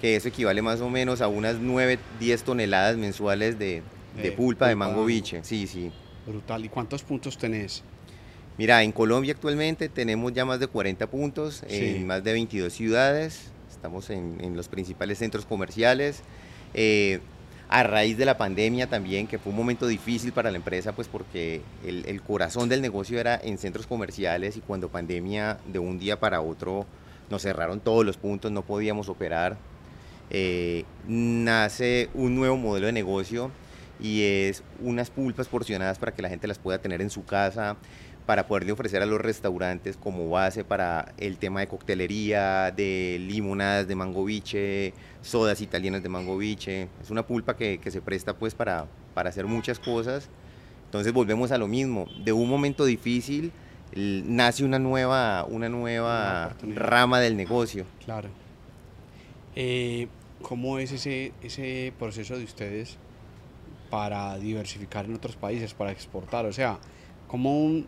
que 0.00 0.14
eso 0.14 0.28
equivale 0.28 0.62
más 0.62 0.80
o 0.80 0.88
menos 0.88 1.20
a 1.20 1.28
unas 1.28 1.56
9, 1.56 1.98
10 2.20 2.42
toneladas 2.44 2.96
mensuales 2.96 3.58
de, 3.58 3.82
de 4.22 4.32
pulpa 4.32 4.68
de 4.68 4.76
mango 4.76 5.04
biche. 5.04 5.42
Sí, 5.42 5.66
sí. 5.66 5.90
Brutal. 6.24 6.64
¿Y 6.64 6.68
cuántos 6.68 7.02
puntos 7.02 7.36
tenés? 7.36 7.82
Mira, 8.58 8.84
en 8.84 8.92
Colombia 8.92 9.32
actualmente 9.32 9.88
tenemos 9.88 10.32
ya 10.32 10.44
más 10.44 10.60
de 10.60 10.68
40 10.68 11.08
puntos 11.08 11.64
en 11.66 12.06
más 12.06 12.22
de 12.22 12.32
22 12.32 12.72
ciudades. 12.72 13.50
Estamos 13.80 14.10
en, 14.10 14.54
los 14.54 14.68
principales 14.68 15.16
centros 15.16 15.46
comerciales. 15.46 16.20
Eh, 16.74 17.18
a 17.70 17.82
raíz 17.82 18.18
de 18.18 18.26
la 18.26 18.36
pandemia 18.36 18.88
también, 18.88 19.26
que 19.26 19.38
fue 19.38 19.52
un 19.52 19.56
momento 19.56 19.86
difícil 19.86 20.32
para 20.32 20.50
la 20.50 20.58
empresa, 20.58 20.92
pues 20.92 21.08
porque 21.08 21.62
el, 21.82 22.20
corazón 22.20 22.68
del 22.68 22.82
negocio 22.82 23.18
era 23.18 23.40
en 23.42 23.56
centros 23.56 23.86
comerciales 23.86 24.58
y 24.58 24.60
cuando 24.60 24.90
pandemia 24.90 25.60
de 25.66 25.78
un 25.78 25.98
día 25.98 26.20
para 26.20 26.42
otro 26.42 26.84
nos 27.30 27.40
cerraron 27.40 27.80
todos 27.80 28.04
los 28.04 28.18
puntos, 28.18 28.52
no 28.52 28.60
podíamos 28.60 29.08
operar, 29.08 29.56
eh, 30.28 30.84
nace 31.08 32.10
un 32.12 32.34
nuevo 32.34 32.58
modelo 32.58 32.84
de 32.84 32.92
negocio 32.92 33.50
y 34.00 34.22
es 34.22 34.62
unas 34.80 35.10
pulpas 35.10 35.48
porcionadas 35.48 35.98
para 35.98 36.12
que 36.12 36.22
la 36.22 36.28
gente 36.28 36.46
las 36.46 36.58
pueda 36.58 36.78
tener 36.78 37.00
en 37.02 37.10
su 37.10 37.24
casa, 37.24 37.76
para 38.26 38.46
poderle 38.46 38.72
ofrecer 38.72 39.02
a 39.02 39.06
los 39.06 39.20
restaurantes 39.20 39.96
como 39.96 40.28
base 40.30 40.64
para 40.64 41.14
el 41.18 41.38
tema 41.38 41.60
de 41.60 41.66
coctelería, 41.66 42.70
de 42.70 43.18
limonadas 43.20 43.88
de 43.88 43.94
mango 43.96 44.24
biche, 44.24 44.94
sodas 45.20 45.60
italianas 45.60 46.02
de 46.02 46.08
mango 46.08 46.38
biche. 46.38 46.88
Es 47.02 47.10
una 47.10 47.26
pulpa 47.26 47.56
que, 47.56 47.78
que 47.78 47.90
se 47.90 48.00
presta 48.00 48.36
pues 48.36 48.54
para, 48.54 48.86
para 49.14 49.30
hacer 49.30 49.46
muchas 49.46 49.78
cosas. 49.78 50.28
Entonces 50.84 51.12
volvemos 51.12 51.50
a 51.50 51.58
lo 51.58 51.66
mismo. 51.66 52.06
De 52.24 52.32
un 52.32 52.48
momento 52.48 52.84
difícil 52.84 53.52
nace 53.94 54.64
una 54.64 54.78
nueva, 54.78 55.44
una 55.44 55.68
nueva 55.68 56.56
rama 56.62 57.20
del 57.20 57.36
negocio. 57.36 57.84
Claro. 58.04 58.28
Eh, 59.56 60.08
¿Cómo 60.42 60.78
es 60.78 60.92
ese, 60.92 61.32
ese 61.42 61.92
proceso 61.98 62.38
de 62.38 62.44
ustedes 62.44 62.96
para 63.90 64.38
diversificar 64.38 65.04
en 65.04 65.14
otros 65.14 65.36
países, 65.36 65.74
para 65.74 65.90
exportar? 65.90 66.46
O 66.46 66.52
sea, 66.52 66.78
como 67.26 67.62
un, 67.62 67.86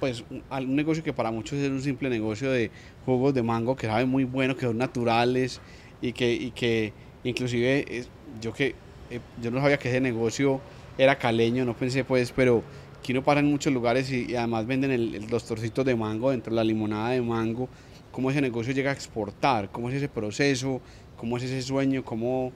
pues, 0.00 0.24
un, 0.30 0.76
negocio 0.76 1.02
que 1.02 1.12
para 1.12 1.30
muchos 1.30 1.58
es 1.58 1.70
un 1.70 1.82
simple 1.82 2.10
negocio 2.10 2.50
de 2.50 2.70
jugos 3.06 3.32
de 3.32 3.42
mango 3.42 3.76
que 3.76 3.86
saben 3.86 4.08
muy 4.08 4.24
bueno, 4.24 4.56
que 4.56 4.66
son 4.66 4.78
naturales 4.78 5.60
y 6.00 6.12
que, 6.12 6.32
y 6.32 6.50
que 6.50 6.92
inclusive 7.24 7.84
es, 7.88 8.08
yo 8.40 8.52
que 8.52 8.74
eh, 9.10 9.20
yo 9.40 9.50
no 9.50 9.60
sabía 9.60 9.78
que 9.78 9.88
ese 9.88 10.00
negocio 10.00 10.60
era 10.98 11.16
caleño, 11.18 11.64
no 11.64 11.74
pensé 11.74 12.04
pues, 12.04 12.32
pero 12.32 12.62
aquí 12.98 13.12
no 13.12 13.22
pasa 13.22 13.40
en 13.40 13.46
muchos 13.46 13.72
lugares 13.72 14.10
y, 14.10 14.34
además 14.36 14.66
venden 14.66 14.90
el, 14.90 15.26
los 15.30 15.44
torcitos 15.44 15.84
de 15.84 15.94
mango 15.94 16.30
dentro 16.30 16.50
de 16.50 16.56
la 16.56 16.64
limonada 16.64 17.10
de 17.10 17.22
mango. 17.22 17.68
¿Cómo 18.10 18.30
ese 18.30 18.40
negocio 18.40 18.72
llega 18.72 18.90
a 18.90 18.94
exportar? 18.94 19.70
¿Cómo 19.70 19.88
es 19.88 19.94
ese 19.96 20.08
proceso? 20.08 20.80
¿Cómo 21.16 21.36
es 21.36 21.44
ese 21.44 21.62
sueño? 21.62 22.04
¿Cómo, 22.04 22.52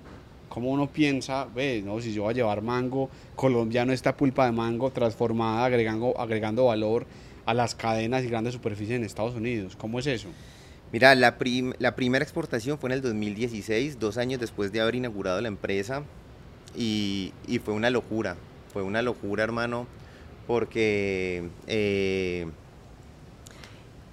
cómo 0.49 0.71
uno 0.71 0.89
piensa, 0.89 1.47
ve, 1.55 1.83
no, 1.85 2.01
si 2.01 2.13
yo 2.13 2.23
voy 2.23 2.33
a 2.33 2.35
llevar 2.35 2.63
mango 2.63 3.11
colombiano, 3.35 3.93
esta 3.93 4.17
pulpa 4.17 4.47
de 4.47 4.53
mango 4.53 4.91
transformada, 4.91 5.67
agregando, 5.67 6.19
agregando 6.19 6.67
valor 6.67 7.07
a 7.45 7.55
las 7.55 7.75
cadenas 7.75 8.25
y 8.25 8.29
grandes 8.29 8.55
superficies 8.55 8.97
en 8.97 9.05
Estados 9.05 9.35
Unidos? 9.35 9.77
¿Cómo 9.77 9.99
es 9.99 10.07
eso? 10.07 10.29
Mira, 10.93 11.15
la, 11.15 11.37
la 11.79 11.97
primera 11.97 12.23
exportación 12.23 12.79
fue 12.79 12.89
en 12.89 12.95
el 12.95 13.03
2016, 13.03 13.99
dos 13.99 14.19
años 14.19 14.41
después 14.41 14.73
de 14.73 14.81
haber 14.81 14.95
inaugurado 14.95 15.41
la 15.41 15.49
empresa, 15.49 16.03
y, 16.77 17.33
y 17.47 17.59
fue 17.59 17.75
una 17.75 17.91
locura, 17.91 18.37
fue 18.73 18.83
una 18.83 19.03
locura, 19.03 19.45
hermano, 19.45 19.87
porque 20.47 21.49
eh, 21.67 22.47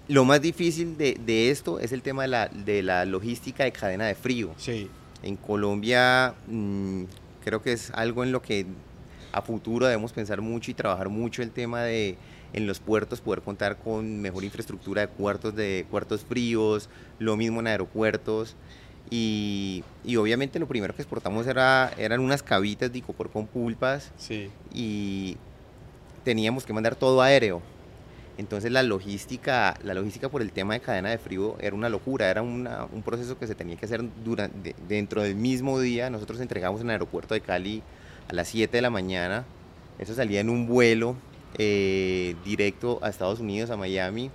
lo 0.07 0.25
más 0.25 0.41
difícil 0.41 0.97
de, 0.97 1.17
de, 1.25 1.51
esto 1.51 1.79
es 1.79 1.91
el 1.91 2.01
tema 2.01 2.23
de 2.23 2.27
la, 2.29 2.47
de 2.47 2.83
la 2.83 3.05
logística 3.05 3.63
de 3.63 3.71
cadena 3.71 4.05
de 4.05 4.15
frío. 4.15 4.51
Sí. 4.57 4.89
En 5.23 5.35
Colombia 5.37 6.35
mm, 6.47 7.03
creo 7.43 7.61
que 7.61 7.73
es 7.73 7.91
algo 7.91 8.23
en 8.23 8.31
lo 8.31 8.41
que 8.41 8.65
a 9.31 9.41
futuro 9.41 9.87
debemos 9.87 10.13
pensar 10.13 10.41
mucho 10.41 10.69
y 10.71 10.73
trabajar 10.75 11.09
mucho 11.09 11.41
el 11.41 11.51
tema 11.51 11.81
de 11.81 12.17
en 12.53 12.67
los 12.67 12.79
puertos 12.79 13.19
poder 13.19 13.41
contar 13.41 13.77
con 13.77 14.21
mejor 14.21 14.43
infraestructura 14.43 15.01
de 15.01 15.07
puertos 15.07 15.55
de 15.55 15.85
puertos 15.89 16.23
fríos, 16.23 16.87
lo 17.19 17.35
mismo 17.35 17.59
en 17.59 17.67
aeropuertos. 17.67 18.55
Y, 19.09 19.83
y, 20.03 20.15
obviamente 20.15 20.59
lo 20.59 20.67
primero 20.67 20.95
que 20.95 21.01
exportamos 21.01 21.45
era, 21.45 21.91
eran 21.97 22.19
unas 22.19 22.41
cabitas 22.41 22.91
de 22.91 22.99
icopor 22.99 23.29
con 23.29 23.45
pulpas 23.47 24.11
sí. 24.17 24.49
y 24.73 25.37
teníamos 26.23 26.63
que 26.65 26.73
mandar 26.73 26.95
todo 26.95 27.21
aéreo. 27.21 27.61
Entonces 28.37 28.71
la 28.71 28.81
logística, 28.81 29.77
la 29.83 29.93
logística 29.93 30.27
por 30.27 30.41
el 30.41 30.51
tema 30.51 30.73
de 30.73 30.79
cadena 30.79 31.09
de 31.09 31.19
frío 31.19 31.55
era 31.59 31.75
una 31.75 31.89
locura, 31.89 32.29
era 32.29 32.41
un 32.41 33.03
proceso 33.05 33.37
que 33.37 33.45
se 33.45 33.53
tenía 33.53 33.75
que 33.75 33.85
hacer 33.85 34.03
durante, 34.23 34.75
dentro 34.87 35.21
del 35.21 35.35
mismo 35.35 35.79
día. 35.79 36.09
Nosotros 36.09 36.39
entregamos 36.39 36.81
en 36.81 36.87
el 36.87 36.91
aeropuerto 36.91 37.35
de 37.35 37.41
Cali 37.41 37.83
a 38.27 38.33
las 38.33 38.47
7 38.47 38.75
de 38.75 38.81
la 38.81 38.89
mañana. 38.89 39.45
Eso 39.99 40.15
salía 40.15 40.39
en 40.39 40.49
un 40.49 40.65
vuelo 40.65 41.15
eh, 41.59 42.35
directo 42.43 42.97
a 43.03 43.09
Estados 43.09 43.39
Unidos, 43.39 43.69
a 43.69 43.77
Miami. 43.77 44.31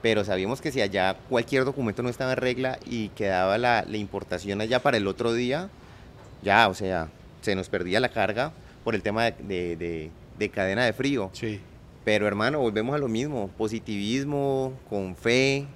Pero 0.00 0.24
sabíamos 0.24 0.60
que 0.60 0.70
si 0.70 0.80
allá 0.80 1.16
cualquier 1.28 1.64
documento 1.64 2.04
no 2.04 2.08
estaba 2.08 2.32
en 2.32 2.36
regla 2.36 2.78
y 2.86 3.08
quedaba 3.10 3.58
la, 3.58 3.84
importación 3.94 4.60
allá 4.60 4.80
para 4.80 4.96
el 4.96 5.08
otro 5.08 5.32
día, 5.32 5.70
ya, 6.44 6.68
o 6.68 6.74
sea, 6.74 7.08
se 7.40 7.56
nos 7.56 7.68
perdía 7.68 7.98
la 7.98 8.10
carga 8.10 8.52
por 8.84 8.94
el 8.94 9.02
tema 9.02 9.24
de, 9.24 10.10
de 10.38 10.48
cadena 10.50 10.84
de 10.84 10.92
frío. 10.92 11.30
Sí. 11.32 11.60
Pero 12.08 12.26
hermano, 12.26 12.60
volvemos 12.60 12.94
a 12.94 12.98
lo 12.98 13.06
mismo, 13.06 13.50
positivismo, 13.58 14.72
con 14.88 15.14
fe, 15.14 15.66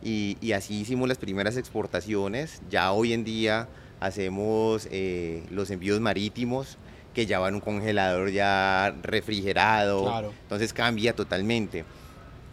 y, 0.00 0.52
así 0.52 0.82
hicimos 0.82 1.08
las 1.08 1.18
primeras 1.18 1.56
exportaciones. 1.56 2.62
Ya 2.70 2.92
hoy 2.92 3.12
en 3.12 3.24
día 3.24 3.66
hacemos 3.98 4.86
eh, 4.92 5.42
los 5.50 5.68
envíos 5.72 5.98
marítimos, 5.98 6.78
que 7.12 7.26
ya 7.26 7.40
van 7.40 7.56
un 7.56 7.60
congelador 7.60 8.30
ya 8.30 8.94
refrigerado, 9.02 10.04
claro. 10.04 10.32
entonces 10.42 10.72
cambia 10.72 11.12
totalmente. 11.12 11.84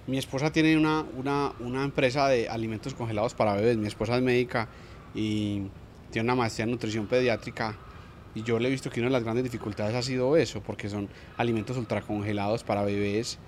Mi 0.07 0.17
esposa 0.17 0.51
tiene 0.51 0.75
una, 0.75 1.05
una, 1.15 1.53
una, 1.59 1.83
empresa 1.83 2.27
de 2.29 2.49
alimentos 2.49 2.95
congelados 2.95 3.35
para 3.35 3.53
bebés, 3.53 3.77
mi 3.77 3.85
esposa 3.85 4.15
es 4.15 4.23
médica 4.23 4.67
y 5.13 5.61
tiene 6.09 6.25
una 6.25 6.33
maestría 6.33 6.63
en 6.63 6.71
nutrición 6.71 7.05
pediátrica 7.05 7.77
y 8.37 8.43
yo 8.43 8.59
le 8.59 8.67
he 8.67 8.71
visto 8.71 8.91
que 8.91 8.99
una 8.99 9.09
de 9.09 9.13
las 9.13 9.23
grandes 9.23 9.43
dificultades 9.43 9.95
ha 9.95 10.03
sido 10.03 10.37
eso, 10.37 10.61
porque 10.61 10.89
son 10.89 11.09
alimentos 11.37 11.75
ultracongelados 11.75 12.63
para 12.63 12.83
bebés. 12.83 13.39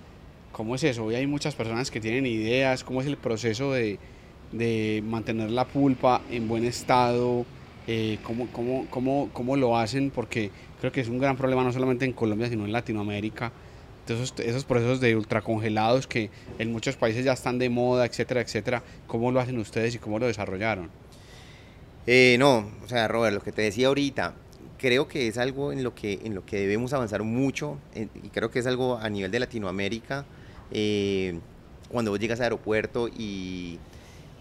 ¿Cómo 0.51 0.74
es 0.74 0.84
eso? 0.84 1.05
Hoy 1.05 1.13
hay 1.13 1.27
muchas 1.27 1.53
personas 1.53 1.91
que 1.91 2.00
tienen 2.00 2.25
ideas, 2.25 2.84
cómo 2.84 3.01
es 3.01 3.05
el 3.05 3.15
proceso 3.15 3.72
de, 3.72 4.00
de 4.51 5.03
mantener 5.05 5.51
la 5.51 5.65
pulpa 5.65 6.22
en 6.31 6.48
buen 6.48 6.65
estado, 6.65 7.46
eh, 7.86 8.17
cómo, 8.24 8.48
cómo, 8.51 8.88
cómo, 8.89 9.29
cómo, 9.31 9.58
lo 9.58 9.77
hacen, 9.77 10.10
porque 10.10 10.50
creo 10.79 10.91
que 10.91 11.01
es 11.01 11.08
un 11.08 11.19
gran 11.19 11.38
problema 11.38 11.63
no 11.63 11.72
solamente 11.72 12.05
en 12.05 12.13
Colombia, 12.13 12.50
sino 12.50 12.65
en 12.65 12.72
Latinoamérica. 12.72 13.51
Esos, 14.08 14.34
esos 14.39 14.65
procesos 14.65 15.00
de 15.00 15.15
ultracongelados 15.15 16.08
que 16.08 16.31
en 16.58 16.72
muchos 16.72 16.96
países 16.96 17.24
ya 17.24 17.34
están 17.34 17.60
de 17.60 17.69
moda, 17.69 18.08
etcétera, 18.08 18.41
etcétera, 18.41 18.81
¿cómo 19.05 19.31
lo 19.31 19.39
hacen 19.39 19.60
ustedes 19.60 19.93
y 19.93 20.00
cómo 20.00 20.17
lo 20.17 20.25
desarrollaron? 20.25 20.89
Eh, 22.08 22.38
no, 22.39 22.72
o 22.84 22.88
sea, 22.88 23.08
Robert, 23.08 23.36
lo 23.36 23.41
que 23.41 23.51
te 23.51 23.62
decía 23.62 23.88
ahorita, 23.88 24.34
creo 24.79 25.07
que 25.07 25.27
es 25.27 25.38
algo 25.38 25.71
en 25.71 25.83
lo 25.83 25.93
que, 25.93 26.21
en 26.24 26.33
lo 26.33 26.45
que 26.45 26.59
debemos 26.59 26.93
avanzar 26.93 27.21
mucho 27.24 27.77
y 27.93 28.29
creo 28.29 28.50
que 28.50 28.59
es 28.59 28.65
algo 28.65 28.98
a 28.98 29.09
nivel 29.09 29.29
de 29.29 29.39
Latinoamérica. 29.39 30.25
Eh, 30.71 31.39
cuando 31.89 32.12
vos 32.12 32.19
llegas 32.19 32.39
al 32.39 32.45
aeropuerto 32.45 33.07
y, 33.07 33.79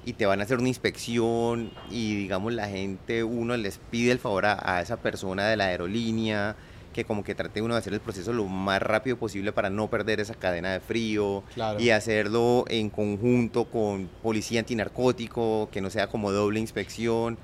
y, 0.04 0.12
te 0.14 0.26
van 0.26 0.40
a 0.40 0.44
hacer 0.44 0.58
una 0.58 0.68
inspección 0.68 1.70
y 1.90 2.14
digamos 2.16 2.52
la 2.52 2.68
gente, 2.68 3.24
uno 3.24 3.56
les 3.56 3.78
pide 3.90 4.12
el 4.12 4.18
favor 4.18 4.46
a, 4.46 4.80
esa 4.80 4.98
persona 4.98 5.46
de 5.48 5.56
la 5.56 5.66
aerolínea 5.66 6.56
que 6.92 7.04
como 7.04 7.24
que 7.24 7.34
trate 7.34 7.62
uno 7.62 7.74
de 7.74 7.78
hacer 7.78 7.92
el 7.92 8.00
proceso 8.00 8.32
lo 8.32 8.46
más 8.46 8.82
rápido 8.82 9.16
posible 9.16 9.52
para 9.52 9.70
no 9.70 9.88
perder 9.88 10.20
esa 10.20 10.34
cadena 10.34 10.72
de 10.72 10.80
frío 10.80 11.42
y 11.78 11.90
hacerlo 11.90 12.64
en 12.68 12.90
conjunto 12.90 13.66
con 13.66 14.08
policía 14.22 14.60
antinarcótico, 14.60 15.68
que 15.70 15.80
no 15.80 15.90
sea 15.90 16.08
como 16.08 16.32
doble 16.32 16.60
inspección. 16.60 17.38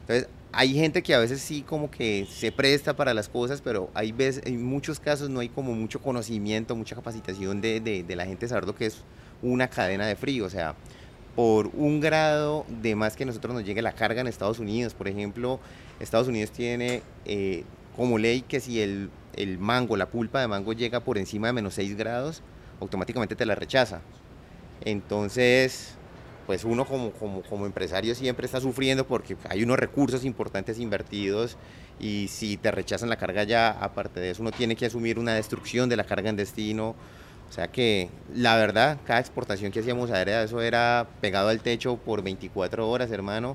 Entonces, 0.00 0.28
hay 0.52 0.74
gente 0.74 1.02
que 1.02 1.14
a 1.14 1.18
veces 1.18 1.40
sí 1.40 1.62
como 1.62 1.90
que 1.90 2.26
se 2.30 2.50
presta 2.52 2.96
para 2.96 3.12
las 3.12 3.28
cosas, 3.28 3.60
pero 3.60 3.90
hay 3.94 4.12
veces, 4.12 4.42
en 4.46 4.64
muchos 4.64 4.98
casos 4.98 5.28
no 5.28 5.40
hay 5.40 5.48
como 5.48 5.74
mucho 5.74 6.00
conocimiento, 6.00 6.74
mucha 6.74 6.96
capacitación 6.96 7.60
de, 7.60 7.80
de, 7.80 8.16
la 8.16 8.24
gente 8.24 8.48
saber 8.48 8.66
lo 8.66 8.74
que 8.74 8.86
es 8.86 9.02
una 9.42 9.68
cadena 9.68 10.06
de 10.06 10.16
frío. 10.16 10.46
O 10.46 10.50
sea, 10.50 10.74
por 11.36 11.68
un 11.74 12.00
grado 12.00 12.64
de 12.82 12.94
más 12.94 13.14
que 13.14 13.26
nosotros 13.26 13.54
nos 13.54 13.64
llegue 13.64 13.82
la 13.82 13.92
carga 13.92 14.20
en 14.22 14.26
Estados 14.26 14.58
Unidos, 14.58 14.94
por 14.94 15.08
ejemplo, 15.08 15.60
Estados 16.00 16.28
Unidos 16.28 16.50
tiene 16.50 17.02
eh, 17.26 17.64
como 17.94 18.16
ley 18.16 18.40
que 18.40 18.60
si 18.60 18.80
el, 18.80 19.10
el 19.36 19.58
mango, 19.58 19.96
la 19.96 20.06
pulpa 20.06 20.40
de 20.40 20.48
mango 20.48 20.72
llega 20.72 21.00
por 21.00 21.18
encima 21.18 21.48
de 21.48 21.52
menos 21.52 21.74
6 21.74 21.96
grados, 21.96 22.42
automáticamente 22.80 23.36
te 23.36 23.44
la 23.44 23.54
rechaza. 23.54 24.00
Entonces, 24.84 25.97
pues 26.48 26.64
uno 26.64 26.86
como, 26.86 27.10
como, 27.12 27.42
como, 27.42 27.66
empresario 27.66 28.14
siempre 28.14 28.46
está 28.46 28.58
sufriendo 28.58 29.06
porque 29.06 29.36
hay 29.50 29.62
unos 29.62 29.78
recursos 29.78 30.24
importantes 30.24 30.78
invertidos 30.78 31.58
y 32.00 32.28
si 32.28 32.56
te 32.56 32.70
rechazan 32.70 33.10
la 33.10 33.18
carga 33.18 33.44
ya, 33.44 33.70
aparte 33.70 34.18
de 34.18 34.30
eso, 34.30 34.40
uno 34.40 34.50
tiene 34.50 34.74
que 34.74 34.86
asumir 34.86 35.18
una 35.18 35.34
destrucción 35.34 35.90
de 35.90 35.96
la 35.96 36.04
carga 36.04 36.30
en 36.30 36.36
destino. 36.36 36.94
O 37.50 37.52
sea 37.52 37.68
que 37.68 38.08
la 38.34 38.56
verdad, 38.56 38.96
cada 39.06 39.20
exportación 39.20 39.70
que 39.72 39.80
hacíamos 39.80 40.10
aérea, 40.10 40.42
eso 40.42 40.62
era 40.62 41.06
pegado 41.20 41.50
al 41.50 41.60
techo 41.60 41.98
por 41.98 42.22
24 42.22 42.88
horas, 42.88 43.10
hermano. 43.10 43.54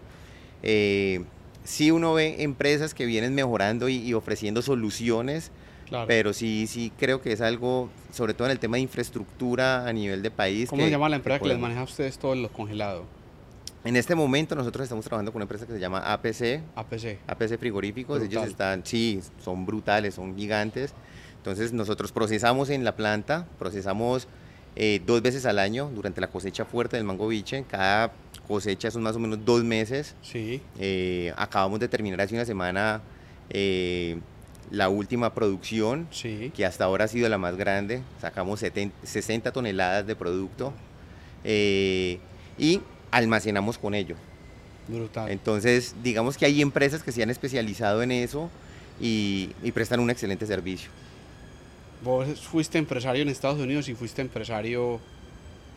Eh, 0.62 1.24
sí 1.64 1.90
uno 1.90 2.14
ve 2.14 2.44
empresas 2.44 2.94
que 2.94 3.08
vienen 3.08 3.34
mejorando 3.34 3.90
y 3.90 4.14
ofreciendo 4.14 4.62
soluciones, 4.62 5.50
Claro. 5.94 6.08
pero 6.08 6.34
sí, 6.34 6.66
sí 6.66 6.92
creo 6.98 7.22
que 7.22 7.32
es 7.34 7.42
algo, 7.42 7.88
sobre 8.12 8.34
todo 8.34 8.48
en 8.48 8.52
el 8.52 8.58
tema 8.60 8.78
de 8.78 8.82
infraestructura 8.82 9.88
a 9.88 9.94
nivel 9.94 10.24
de 10.24 10.32
país. 10.32 10.68
¿Cómo 10.68 10.80
que- 10.80 10.86
se 10.88 10.92
llama 10.92 11.08
la 11.08 11.18
empresa 11.18 11.40
que 11.40 11.50
les 11.50 11.60
maneja 11.60 11.82
a 11.82 11.84
ustedes 11.84 12.18
todo 12.18 12.34
lo 12.34 12.50
congelado? 12.52 13.04
En 13.84 13.96
este 13.96 14.16
momento 14.16 14.56
nosotros 14.56 14.84
estamos 14.86 15.06
trabajando 15.06 15.32
con 15.32 15.38
una 15.40 15.44
empresa 15.44 15.68
que 15.68 15.74
se 15.74 15.80
llama 15.80 16.00
APC, 16.00 16.64
APC. 16.76 17.20
APC 17.28 17.58
Frigoríficos, 17.60 18.24
ellos 18.24 18.44
están, 18.48 18.84
sí, 18.86 19.20
son 19.44 19.66
brutales, 19.68 20.16
son 20.16 20.36
gigantes. 20.36 20.94
Entonces 21.38 21.74
nosotros 21.74 22.12
procesamos 22.12 22.70
en 22.72 22.84
la 22.86 22.96
planta, 22.96 23.46
procesamos 23.60 24.28
eh, 24.76 25.00
dos 25.06 25.22
veces 25.22 25.46
al 25.46 25.60
año 25.60 25.92
durante 25.94 26.22
la 26.22 26.28
cosecha 26.28 26.66
fuerte 26.66 26.96
del 26.98 27.06
mango 27.06 27.28
biche. 27.28 27.66
Cada 27.70 28.14
cosecha 28.48 28.90
son 28.90 29.04
más 29.04 29.16
o 29.16 29.20
menos 29.20 29.46
dos 29.46 29.64
meses. 29.64 30.16
Sí. 30.24 30.60
Eh, 30.80 31.32
acabamos 31.38 31.80
de 31.80 31.88
terminar 31.88 32.20
hace 32.22 32.34
una 32.34 32.46
semana 32.46 33.02
eh, 33.50 34.18
la 34.74 34.89
última 34.89 35.36
producción, 35.36 36.08
Sí. 36.10 36.51
que 36.56 36.65
hasta 36.65 36.86
ahora 36.86 37.06
ha 37.06 37.08
sido 37.08 37.30
la 37.30 37.38
más 37.38 37.56
grande. 37.56 38.01
Sacamos 38.20 38.60
70 38.60 38.96
60 39.06 39.51
toneladas 39.51 40.08
de 40.08 40.15
producto 40.15 40.74
eh, 41.44 42.18
y 42.58 42.82
almacenamos 43.12 43.77
con 43.77 43.94
ello. 43.94 44.15
Brutal. 44.88 45.30
Entonces, 45.30 45.94
digamos 46.01 46.38
que 46.38 46.46
hay 46.46 46.60
empresas 46.62 47.03
que 47.03 47.12
se 47.12 47.22
han 47.22 47.30
especializado 47.30 48.01
en 48.01 48.12
eso 48.12 48.50
y, 49.00 49.51
y 49.62 49.72
prestan 49.72 50.00
un 50.00 50.10
excelente 50.10 50.48
servicio. 50.48 50.89
Vos 52.03 52.42
fuiste 52.42 52.80
empresario 52.80 53.22
en 53.22 53.30
Estados 53.30 53.60
Unidos 53.60 53.88
y 53.89 53.94
fuiste 53.94 54.24
empresario 54.24 55.00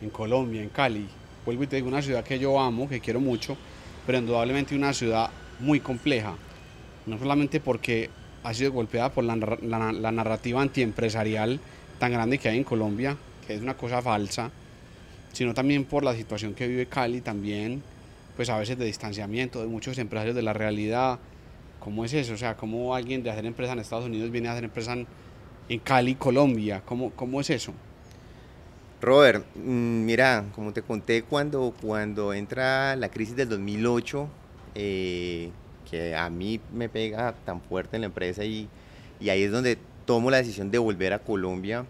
en 0.01 0.09
Colombia, 0.09 0.61
en 0.63 0.69
Cali. 0.69 1.07
Vuelvo 1.45 1.63
y 1.63 1.67
te 1.67 1.75
digo, 1.77 1.87
una 1.87 2.01
ciudad 2.01 2.23
que 2.23 2.39
yo 2.39 2.59
amo, 2.59 2.89
que 2.89 2.99
quiero 2.99 3.19
mucho, 3.21 3.55
pero 4.07 4.17
indudablemente 4.17 4.75
una 4.75 4.91
ciudad 4.91 5.29
muy 5.59 5.79
compleja. 5.79 6.33
No 7.05 7.17
solamente 7.19 7.59
porque 7.61 8.09
ha 8.47 8.53
sido 8.53 8.71
golpeada 8.71 9.09
por 9.11 9.23
la, 9.23 9.35
la- 9.35 9.91
la 9.91 10.11
narrativa 10.11 10.61
antiempresarial 10.61 11.59
tan 11.99 12.11
grande 12.11 12.37
que 12.37 12.49
hay 12.49 12.57
en 12.57 12.63
Colombia, 12.63 13.17
que 13.45 13.55
es 13.55 13.61
una 13.61 13.75
cosa 13.75 14.01
falsa, 14.01 14.51
sino 15.33 15.53
también 15.53 15.83
por 15.85 16.03
la 16.03 16.15
situación 16.15 16.53
que 16.53 16.67
vive 16.67 16.85
Cali, 16.85 17.21
también, 17.21 17.81
pues 18.35 18.49
a 18.49 18.57
veces 18.57 18.77
de 18.77 18.85
distanciamiento 18.85 19.61
de 19.61 19.67
muchos 19.67 19.97
empresarios 19.97 20.35
de 20.35 20.41
la 20.43 20.53
realidad. 20.53 21.19
¿Cómo 21.79 22.05
es 22.05 22.13
eso? 22.13 22.33
O 22.33 22.37
sea, 22.37 22.55
¿cómo 22.55 22.95
alguien 22.95 23.23
de 23.23 23.29
hacer 23.31 23.45
empresa 23.45 23.73
en 23.73 23.79
Estados 23.79 24.05
Unidos 24.05 24.31
viene 24.31 24.47
a 24.47 24.51
hacer 24.51 24.63
empresa 24.63 24.93
en, 24.93 25.07
en 25.69 25.79
Cali, 25.79 26.15
Colombia? 26.15 26.81
¿Cómo, 26.85 27.11
cómo 27.11 27.41
es 27.41 27.49
eso? 27.49 27.73
Robert, 29.01 29.45
mm, 29.55 30.05
mira, 30.05 30.45
como 30.55 30.73
te 30.73 30.81
conté 30.81 31.21
cuando, 31.23 31.73
cuando 31.81 32.33
entra 32.33 32.95
la 32.95 33.09
crisis 33.09 33.35
del 33.35 33.49
2008, 33.49 34.27
eh, 34.75 35.49
que 35.89 36.15
a 36.15 36.29
mí 36.29 36.59
me 36.73 36.89
pega 36.89 37.33
tan 37.45 37.61
fuerte 37.61 37.97
en 37.97 38.01
la 38.01 38.07
empresa 38.07 38.43
y, 38.43 38.67
y 39.19 39.29
ahí 39.29 39.43
es 39.43 39.51
donde 39.51 39.77
tomo 40.05 40.31
la 40.31 40.37
decisión 40.37 40.71
de 40.71 40.77
volver 40.77 41.13
a 41.13 41.19
Colombia. 41.19 41.85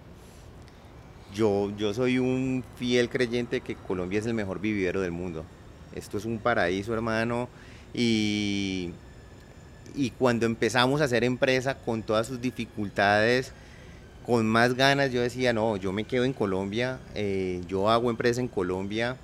Yo, 1.34 1.72
yo 1.78 1.94
soy 1.94 2.20
un 2.20 2.64
fiel 2.78 3.10
creyente 3.10 3.62
que 3.62 3.76
Colombia 3.76 4.20
es 4.20 4.26
el 4.26 4.34
mejor 4.34 4.60
vividero 4.60 5.02
del 5.02 5.12
mundo. 5.12 5.46
Esto 5.94 6.18
es 6.18 6.26
un 6.26 6.40
paraíso, 6.40 6.94
hermano. 6.94 7.50
Y, 7.94 8.92
y 9.96 10.12
cuando 10.12 10.46
empezamos 10.46 11.02
a 11.02 11.06
hacer 11.06 11.24
empresa 11.24 11.76
con 11.76 12.04
todas 12.04 12.28
sus 12.28 12.40
dificultades, 12.40 13.52
con 14.26 14.46
más 14.46 14.76
ganas 14.76 15.12
yo 15.12 15.22
decía, 15.22 15.54
no, 15.54 15.78
yo 15.78 15.92
me 15.92 16.04
quedo 16.04 16.26
en 16.26 16.34
Colombia, 16.34 17.00
eh, 17.16 17.62
yo 17.68 17.90
hago 17.90 18.10
empresa 18.10 18.42
en 18.42 18.48
Colombia. 18.48 19.18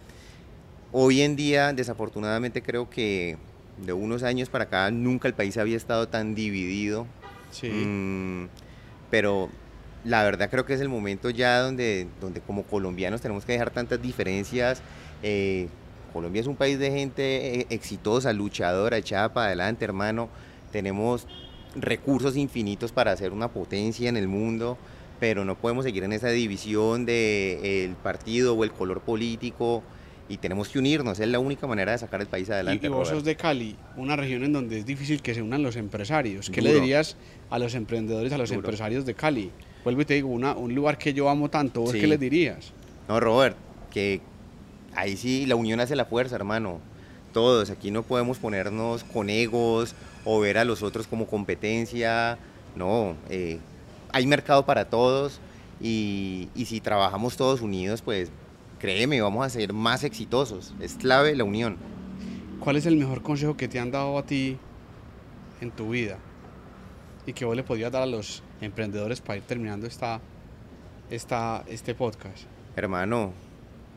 Hoy 0.92 1.22
en 1.22 1.36
día, 1.36 1.74
desafortunadamente, 1.74 2.62
creo 2.62 2.90
que 2.90 3.38
de 3.78 3.94
unos 3.94 4.24
años 4.24 4.50
para 4.50 4.66
acá 4.66 4.92
nunca 4.92 5.28
el 5.28 5.34
país 5.34 5.58
había 5.58 5.78
estado 5.78 6.08
tan 6.08 6.36
dividido. 6.36 7.08
Sí. 7.52 7.70
Mm, 7.70 8.48
pero 9.10 9.50
la 10.04 10.24
verdad 10.24 10.50
creo 10.50 10.66
que 10.66 10.74
es 10.74 10.82
el 10.82 10.90
momento 10.90 11.30
ya 11.30 11.60
donde, 11.60 12.08
donde 12.20 12.42
como 12.42 12.64
colombianos 12.64 13.22
tenemos 13.22 13.46
que 13.46 13.54
dejar 13.54 13.72
tantas 13.72 14.02
diferencias. 14.02 14.82
Eh, 15.22 15.68
Colombia 16.12 16.42
es 16.42 16.48
un 16.48 16.56
país 16.56 16.78
de 16.78 16.92
gente 16.92 17.60
eh, 17.60 17.68
exitosa, 17.70 18.34
luchadora, 18.34 18.98
echada 18.98 19.34
para 19.34 19.48
adelante, 19.48 19.86
hermano. 19.86 20.30
Tenemos 20.72 21.28
recursos 21.76 22.36
infinitos 22.36 22.92
para 22.92 23.12
hacer 23.12 23.32
una 23.32 23.48
potencia 23.48 24.10
en 24.10 24.18
el 24.18 24.28
mundo, 24.28 24.78
pero 25.20 25.46
no 25.46 25.56
podemos 25.56 25.86
seguir 25.86 26.04
en 26.04 26.14
esa 26.14 26.30
división 26.30 27.06
del 27.06 27.96
partido 28.04 28.56
o 28.56 28.64
el 28.64 28.72
color 28.72 29.02
político 29.02 29.84
y 30.30 30.38
tenemos 30.38 30.70
que 30.70 30.80
unirnos, 30.80 31.20
es 31.20 31.28
la 31.28 31.40
única 31.40 31.68
manera 31.68 31.92
de 31.92 31.98
sacar 31.98 32.22
el 32.22 32.28
país 32.28 32.50
adelante. 32.50 32.86
y, 32.88 32.90
vos 32.90 33.00
Robert. 33.08 33.16
sos 33.18 33.24
de 33.26 33.36
Cali, 33.36 33.76
una 33.98 34.16
región 34.16 34.44
en 34.44 34.54
donde 34.54 34.80
es 34.80 34.86
difícil 34.86 35.22
que 35.22 35.34
se 35.34 35.42
unan 35.42 35.64
los 35.64 35.76
empresarios. 35.76 36.50
¿Qué 36.50 36.62
le 36.62 36.70
Duro. 36.72 36.82
dirías 36.82 37.18
a 37.50 37.60
los 37.60 37.76
emprendedores, 37.76 38.32
a 38.34 38.38
los 38.38 38.50
Duro. 38.50 38.60
empresarios 38.62 39.06
de 39.06 39.14
Cali? 39.16 39.52
Vuelvo 39.84 40.02
y 40.02 40.06
te 40.06 40.14
digo, 40.14 40.30
una, 40.30 40.54
un 40.56 40.74
lugar 40.74 40.98
que 40.98 41.14
yo 41.14 41.30
amo 41.30 41.50
tanto, 41.50 41.82
¿vos 41.82 41.92
Sí. 41.92 42.00
qué 42.00 42.08
les 42.08 42.20
dirías? 42.20 42.72
No, 43.10 43.20
Robert, 43.20 43.58
que 43.92 44.22
ahí 44.96 45.18
sí 45.18 45.46
la 45.46 45.56
unión 45.56 45.80
hace 45.82 45.96
la 45.96 46.06
fuerza, 46.06 46.36
hermano. 46.38 46.80
Todos, 47.34 47.70
aquí 47.70 47.92
no 47.92 48.04
podemos 48.04 48.38
ponernos 48.38 49.04
con 49.04 49.30
egos 49.30 49.94
o 50.24 50.40
ver 50.40 50.58
a 50.58 50.64
los 50.66 50.84
otros 50.84 51.06
como 51.08 51.28
competencia. 51.28 52.38
No, 52.78 53.16
eh, 53.30 53.60
hay 54.14 54.26
mercado 54.26 54.66
para 54.66 54.86
todos 54.86 55.40
y, 55.82 56.48
y 56.56 56.66
si 56.66 56.80
trabajamos 56.80 57.36
todos 57.36 57.60
unidos, 57.62 58.02
pues 58.02 58.30
créeme, 58.84 59.22
vamos 59.22 59.46
a 59.46 59.50
ser 59.50 59.72
más 59.72 60.04
exitosos. 60.04 60.74
Es 60.82 60.96
clave 60.96 61.34
la 61.38 61.46
unión. 61.46 61.78
¿Cuál 62.60 62.76
es 62.76 62.86
el 62.86 62.98
mejor 62.98 63.22
consejo 63.22 63.56
que 63.56 63.70
te 63.70 63.80
han 63.80 63.92
dado 63.92 64.18
a 64.18 64.26
ti 64.26 64.58
en 65.62 65.72
tu 65.72 65.92
vida? 65.92 66.18
Y 67.26 67.32
que 67.32 67.46
vos 67.46 67.56
le 67.56 67.64
podrías 67.64 67.94
dar 67.94 68.02
a 68.02 68.06
los 68.06 68.44
emprendedores 68.60 69.22
para 69.22 69.38
ir 69.38 69.44
terminando 69.44 69.88
esta, 69.88 70.20
esta, 71.10 71.64
este 71.68 71.96
podcast. 71.96 72.44
Hermano, 72.76 73.32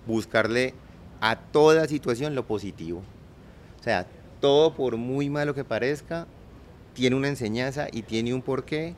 buscarle 0.07 0.73
a 1.21 1.35
toda 1.35 1.89
situación 1.89 2.37
lo 2.37 2.47
positivo. 2.47 3.03
O 3.81 3.83
sea, 3.83 4.07
todo 4.41 4.73
por 4.73 4.97
muy 4.99 5.29
malo 5.29 5.53
que 5.53 5.65
parezca, 5.65 6.29
tiene 6.95 7.17
una 7.17 7.27
enseñanza 7.27 7.89
y 7.91 8.03
tiene 8.03 8.33
un 8.33 8.41
porqué 8.41 8.95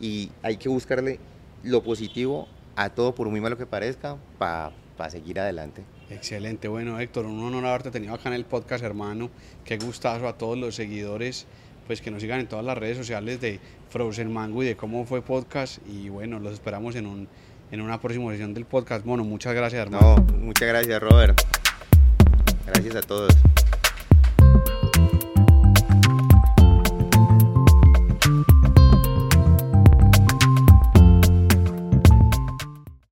y 0.00 0.30
hay 0.42 0.56
que 0.56 0.70
buscarle 0.70 1.20
lo 1.62 1.82
positivo 1.82 2.48
a 2.74 2.88
todo 2.88 3.14
por 3.14 3.28
muy 3.28 3.42
malo 3.42 3.58
que 3.58 3.66
parezca 3.66 4.16
para 4.38 4.72
seguir 5.10 5.40
adelante. 5.40 5.82
Excelente, 6.10 6.68
bueno 6.68 6.98
Héctor, 6.98 7.26
un 7.26 7.42
honor 7.42 7.66
haberte 7.66 7.90
tenido 7.90 8.14
acá 8.14 8.28
en 8.28 8.34
el 8.34 8.44
podcast, 8.44 8.84
hermano. 8.84 9.30
Qué 9.64 9.78
gustazo 9.78 10.28
a 10.28 10.36
todos 10.36 10.56
los 10.56 10.74
seguidores, 10.74 11.46
pues 11.86 12.00
que 12.00 12.10
nos 12.10 12.22
sigan 12.22 12.40
en 12.40 12.48
todas 12.48 12.64
las 12.64 12.76
redes 12.76 12.96
sociales 12.96 13.40
de 13.40 13.60
Frozen 13.90 14.32
Mango 14.32 14.62
y 14.62 14.66
de 14.66 14.76
cómo 14.76 15.04
fue 15.04 15.22
podcast. 15.22 15.78
Y 15.86 16.08
bueno, 16.08 16.40
los 16.40 16.52
esperamos 16.52 16.96
en, 16.96 17.06
un, 17.06 17.28
en 17.70 17.80
una 17.80 18.00
próxima 18.00 18.30
sesión 18.32 18.54
del 18.54 18.64
podcast. 18.64 19.04
Bueno, 19.04 19.24
muchas 19.24 19.54
gracias, 19.54 19.82
hermano. 19.82 20.16
No, 20.16 20.38
muchas 20.38 20.68
gracias 20.68 21.00
Robert. 21.00 21.40
Gracias 22.66 22.96
a 22.96 23.02
todos. 23.02 23.32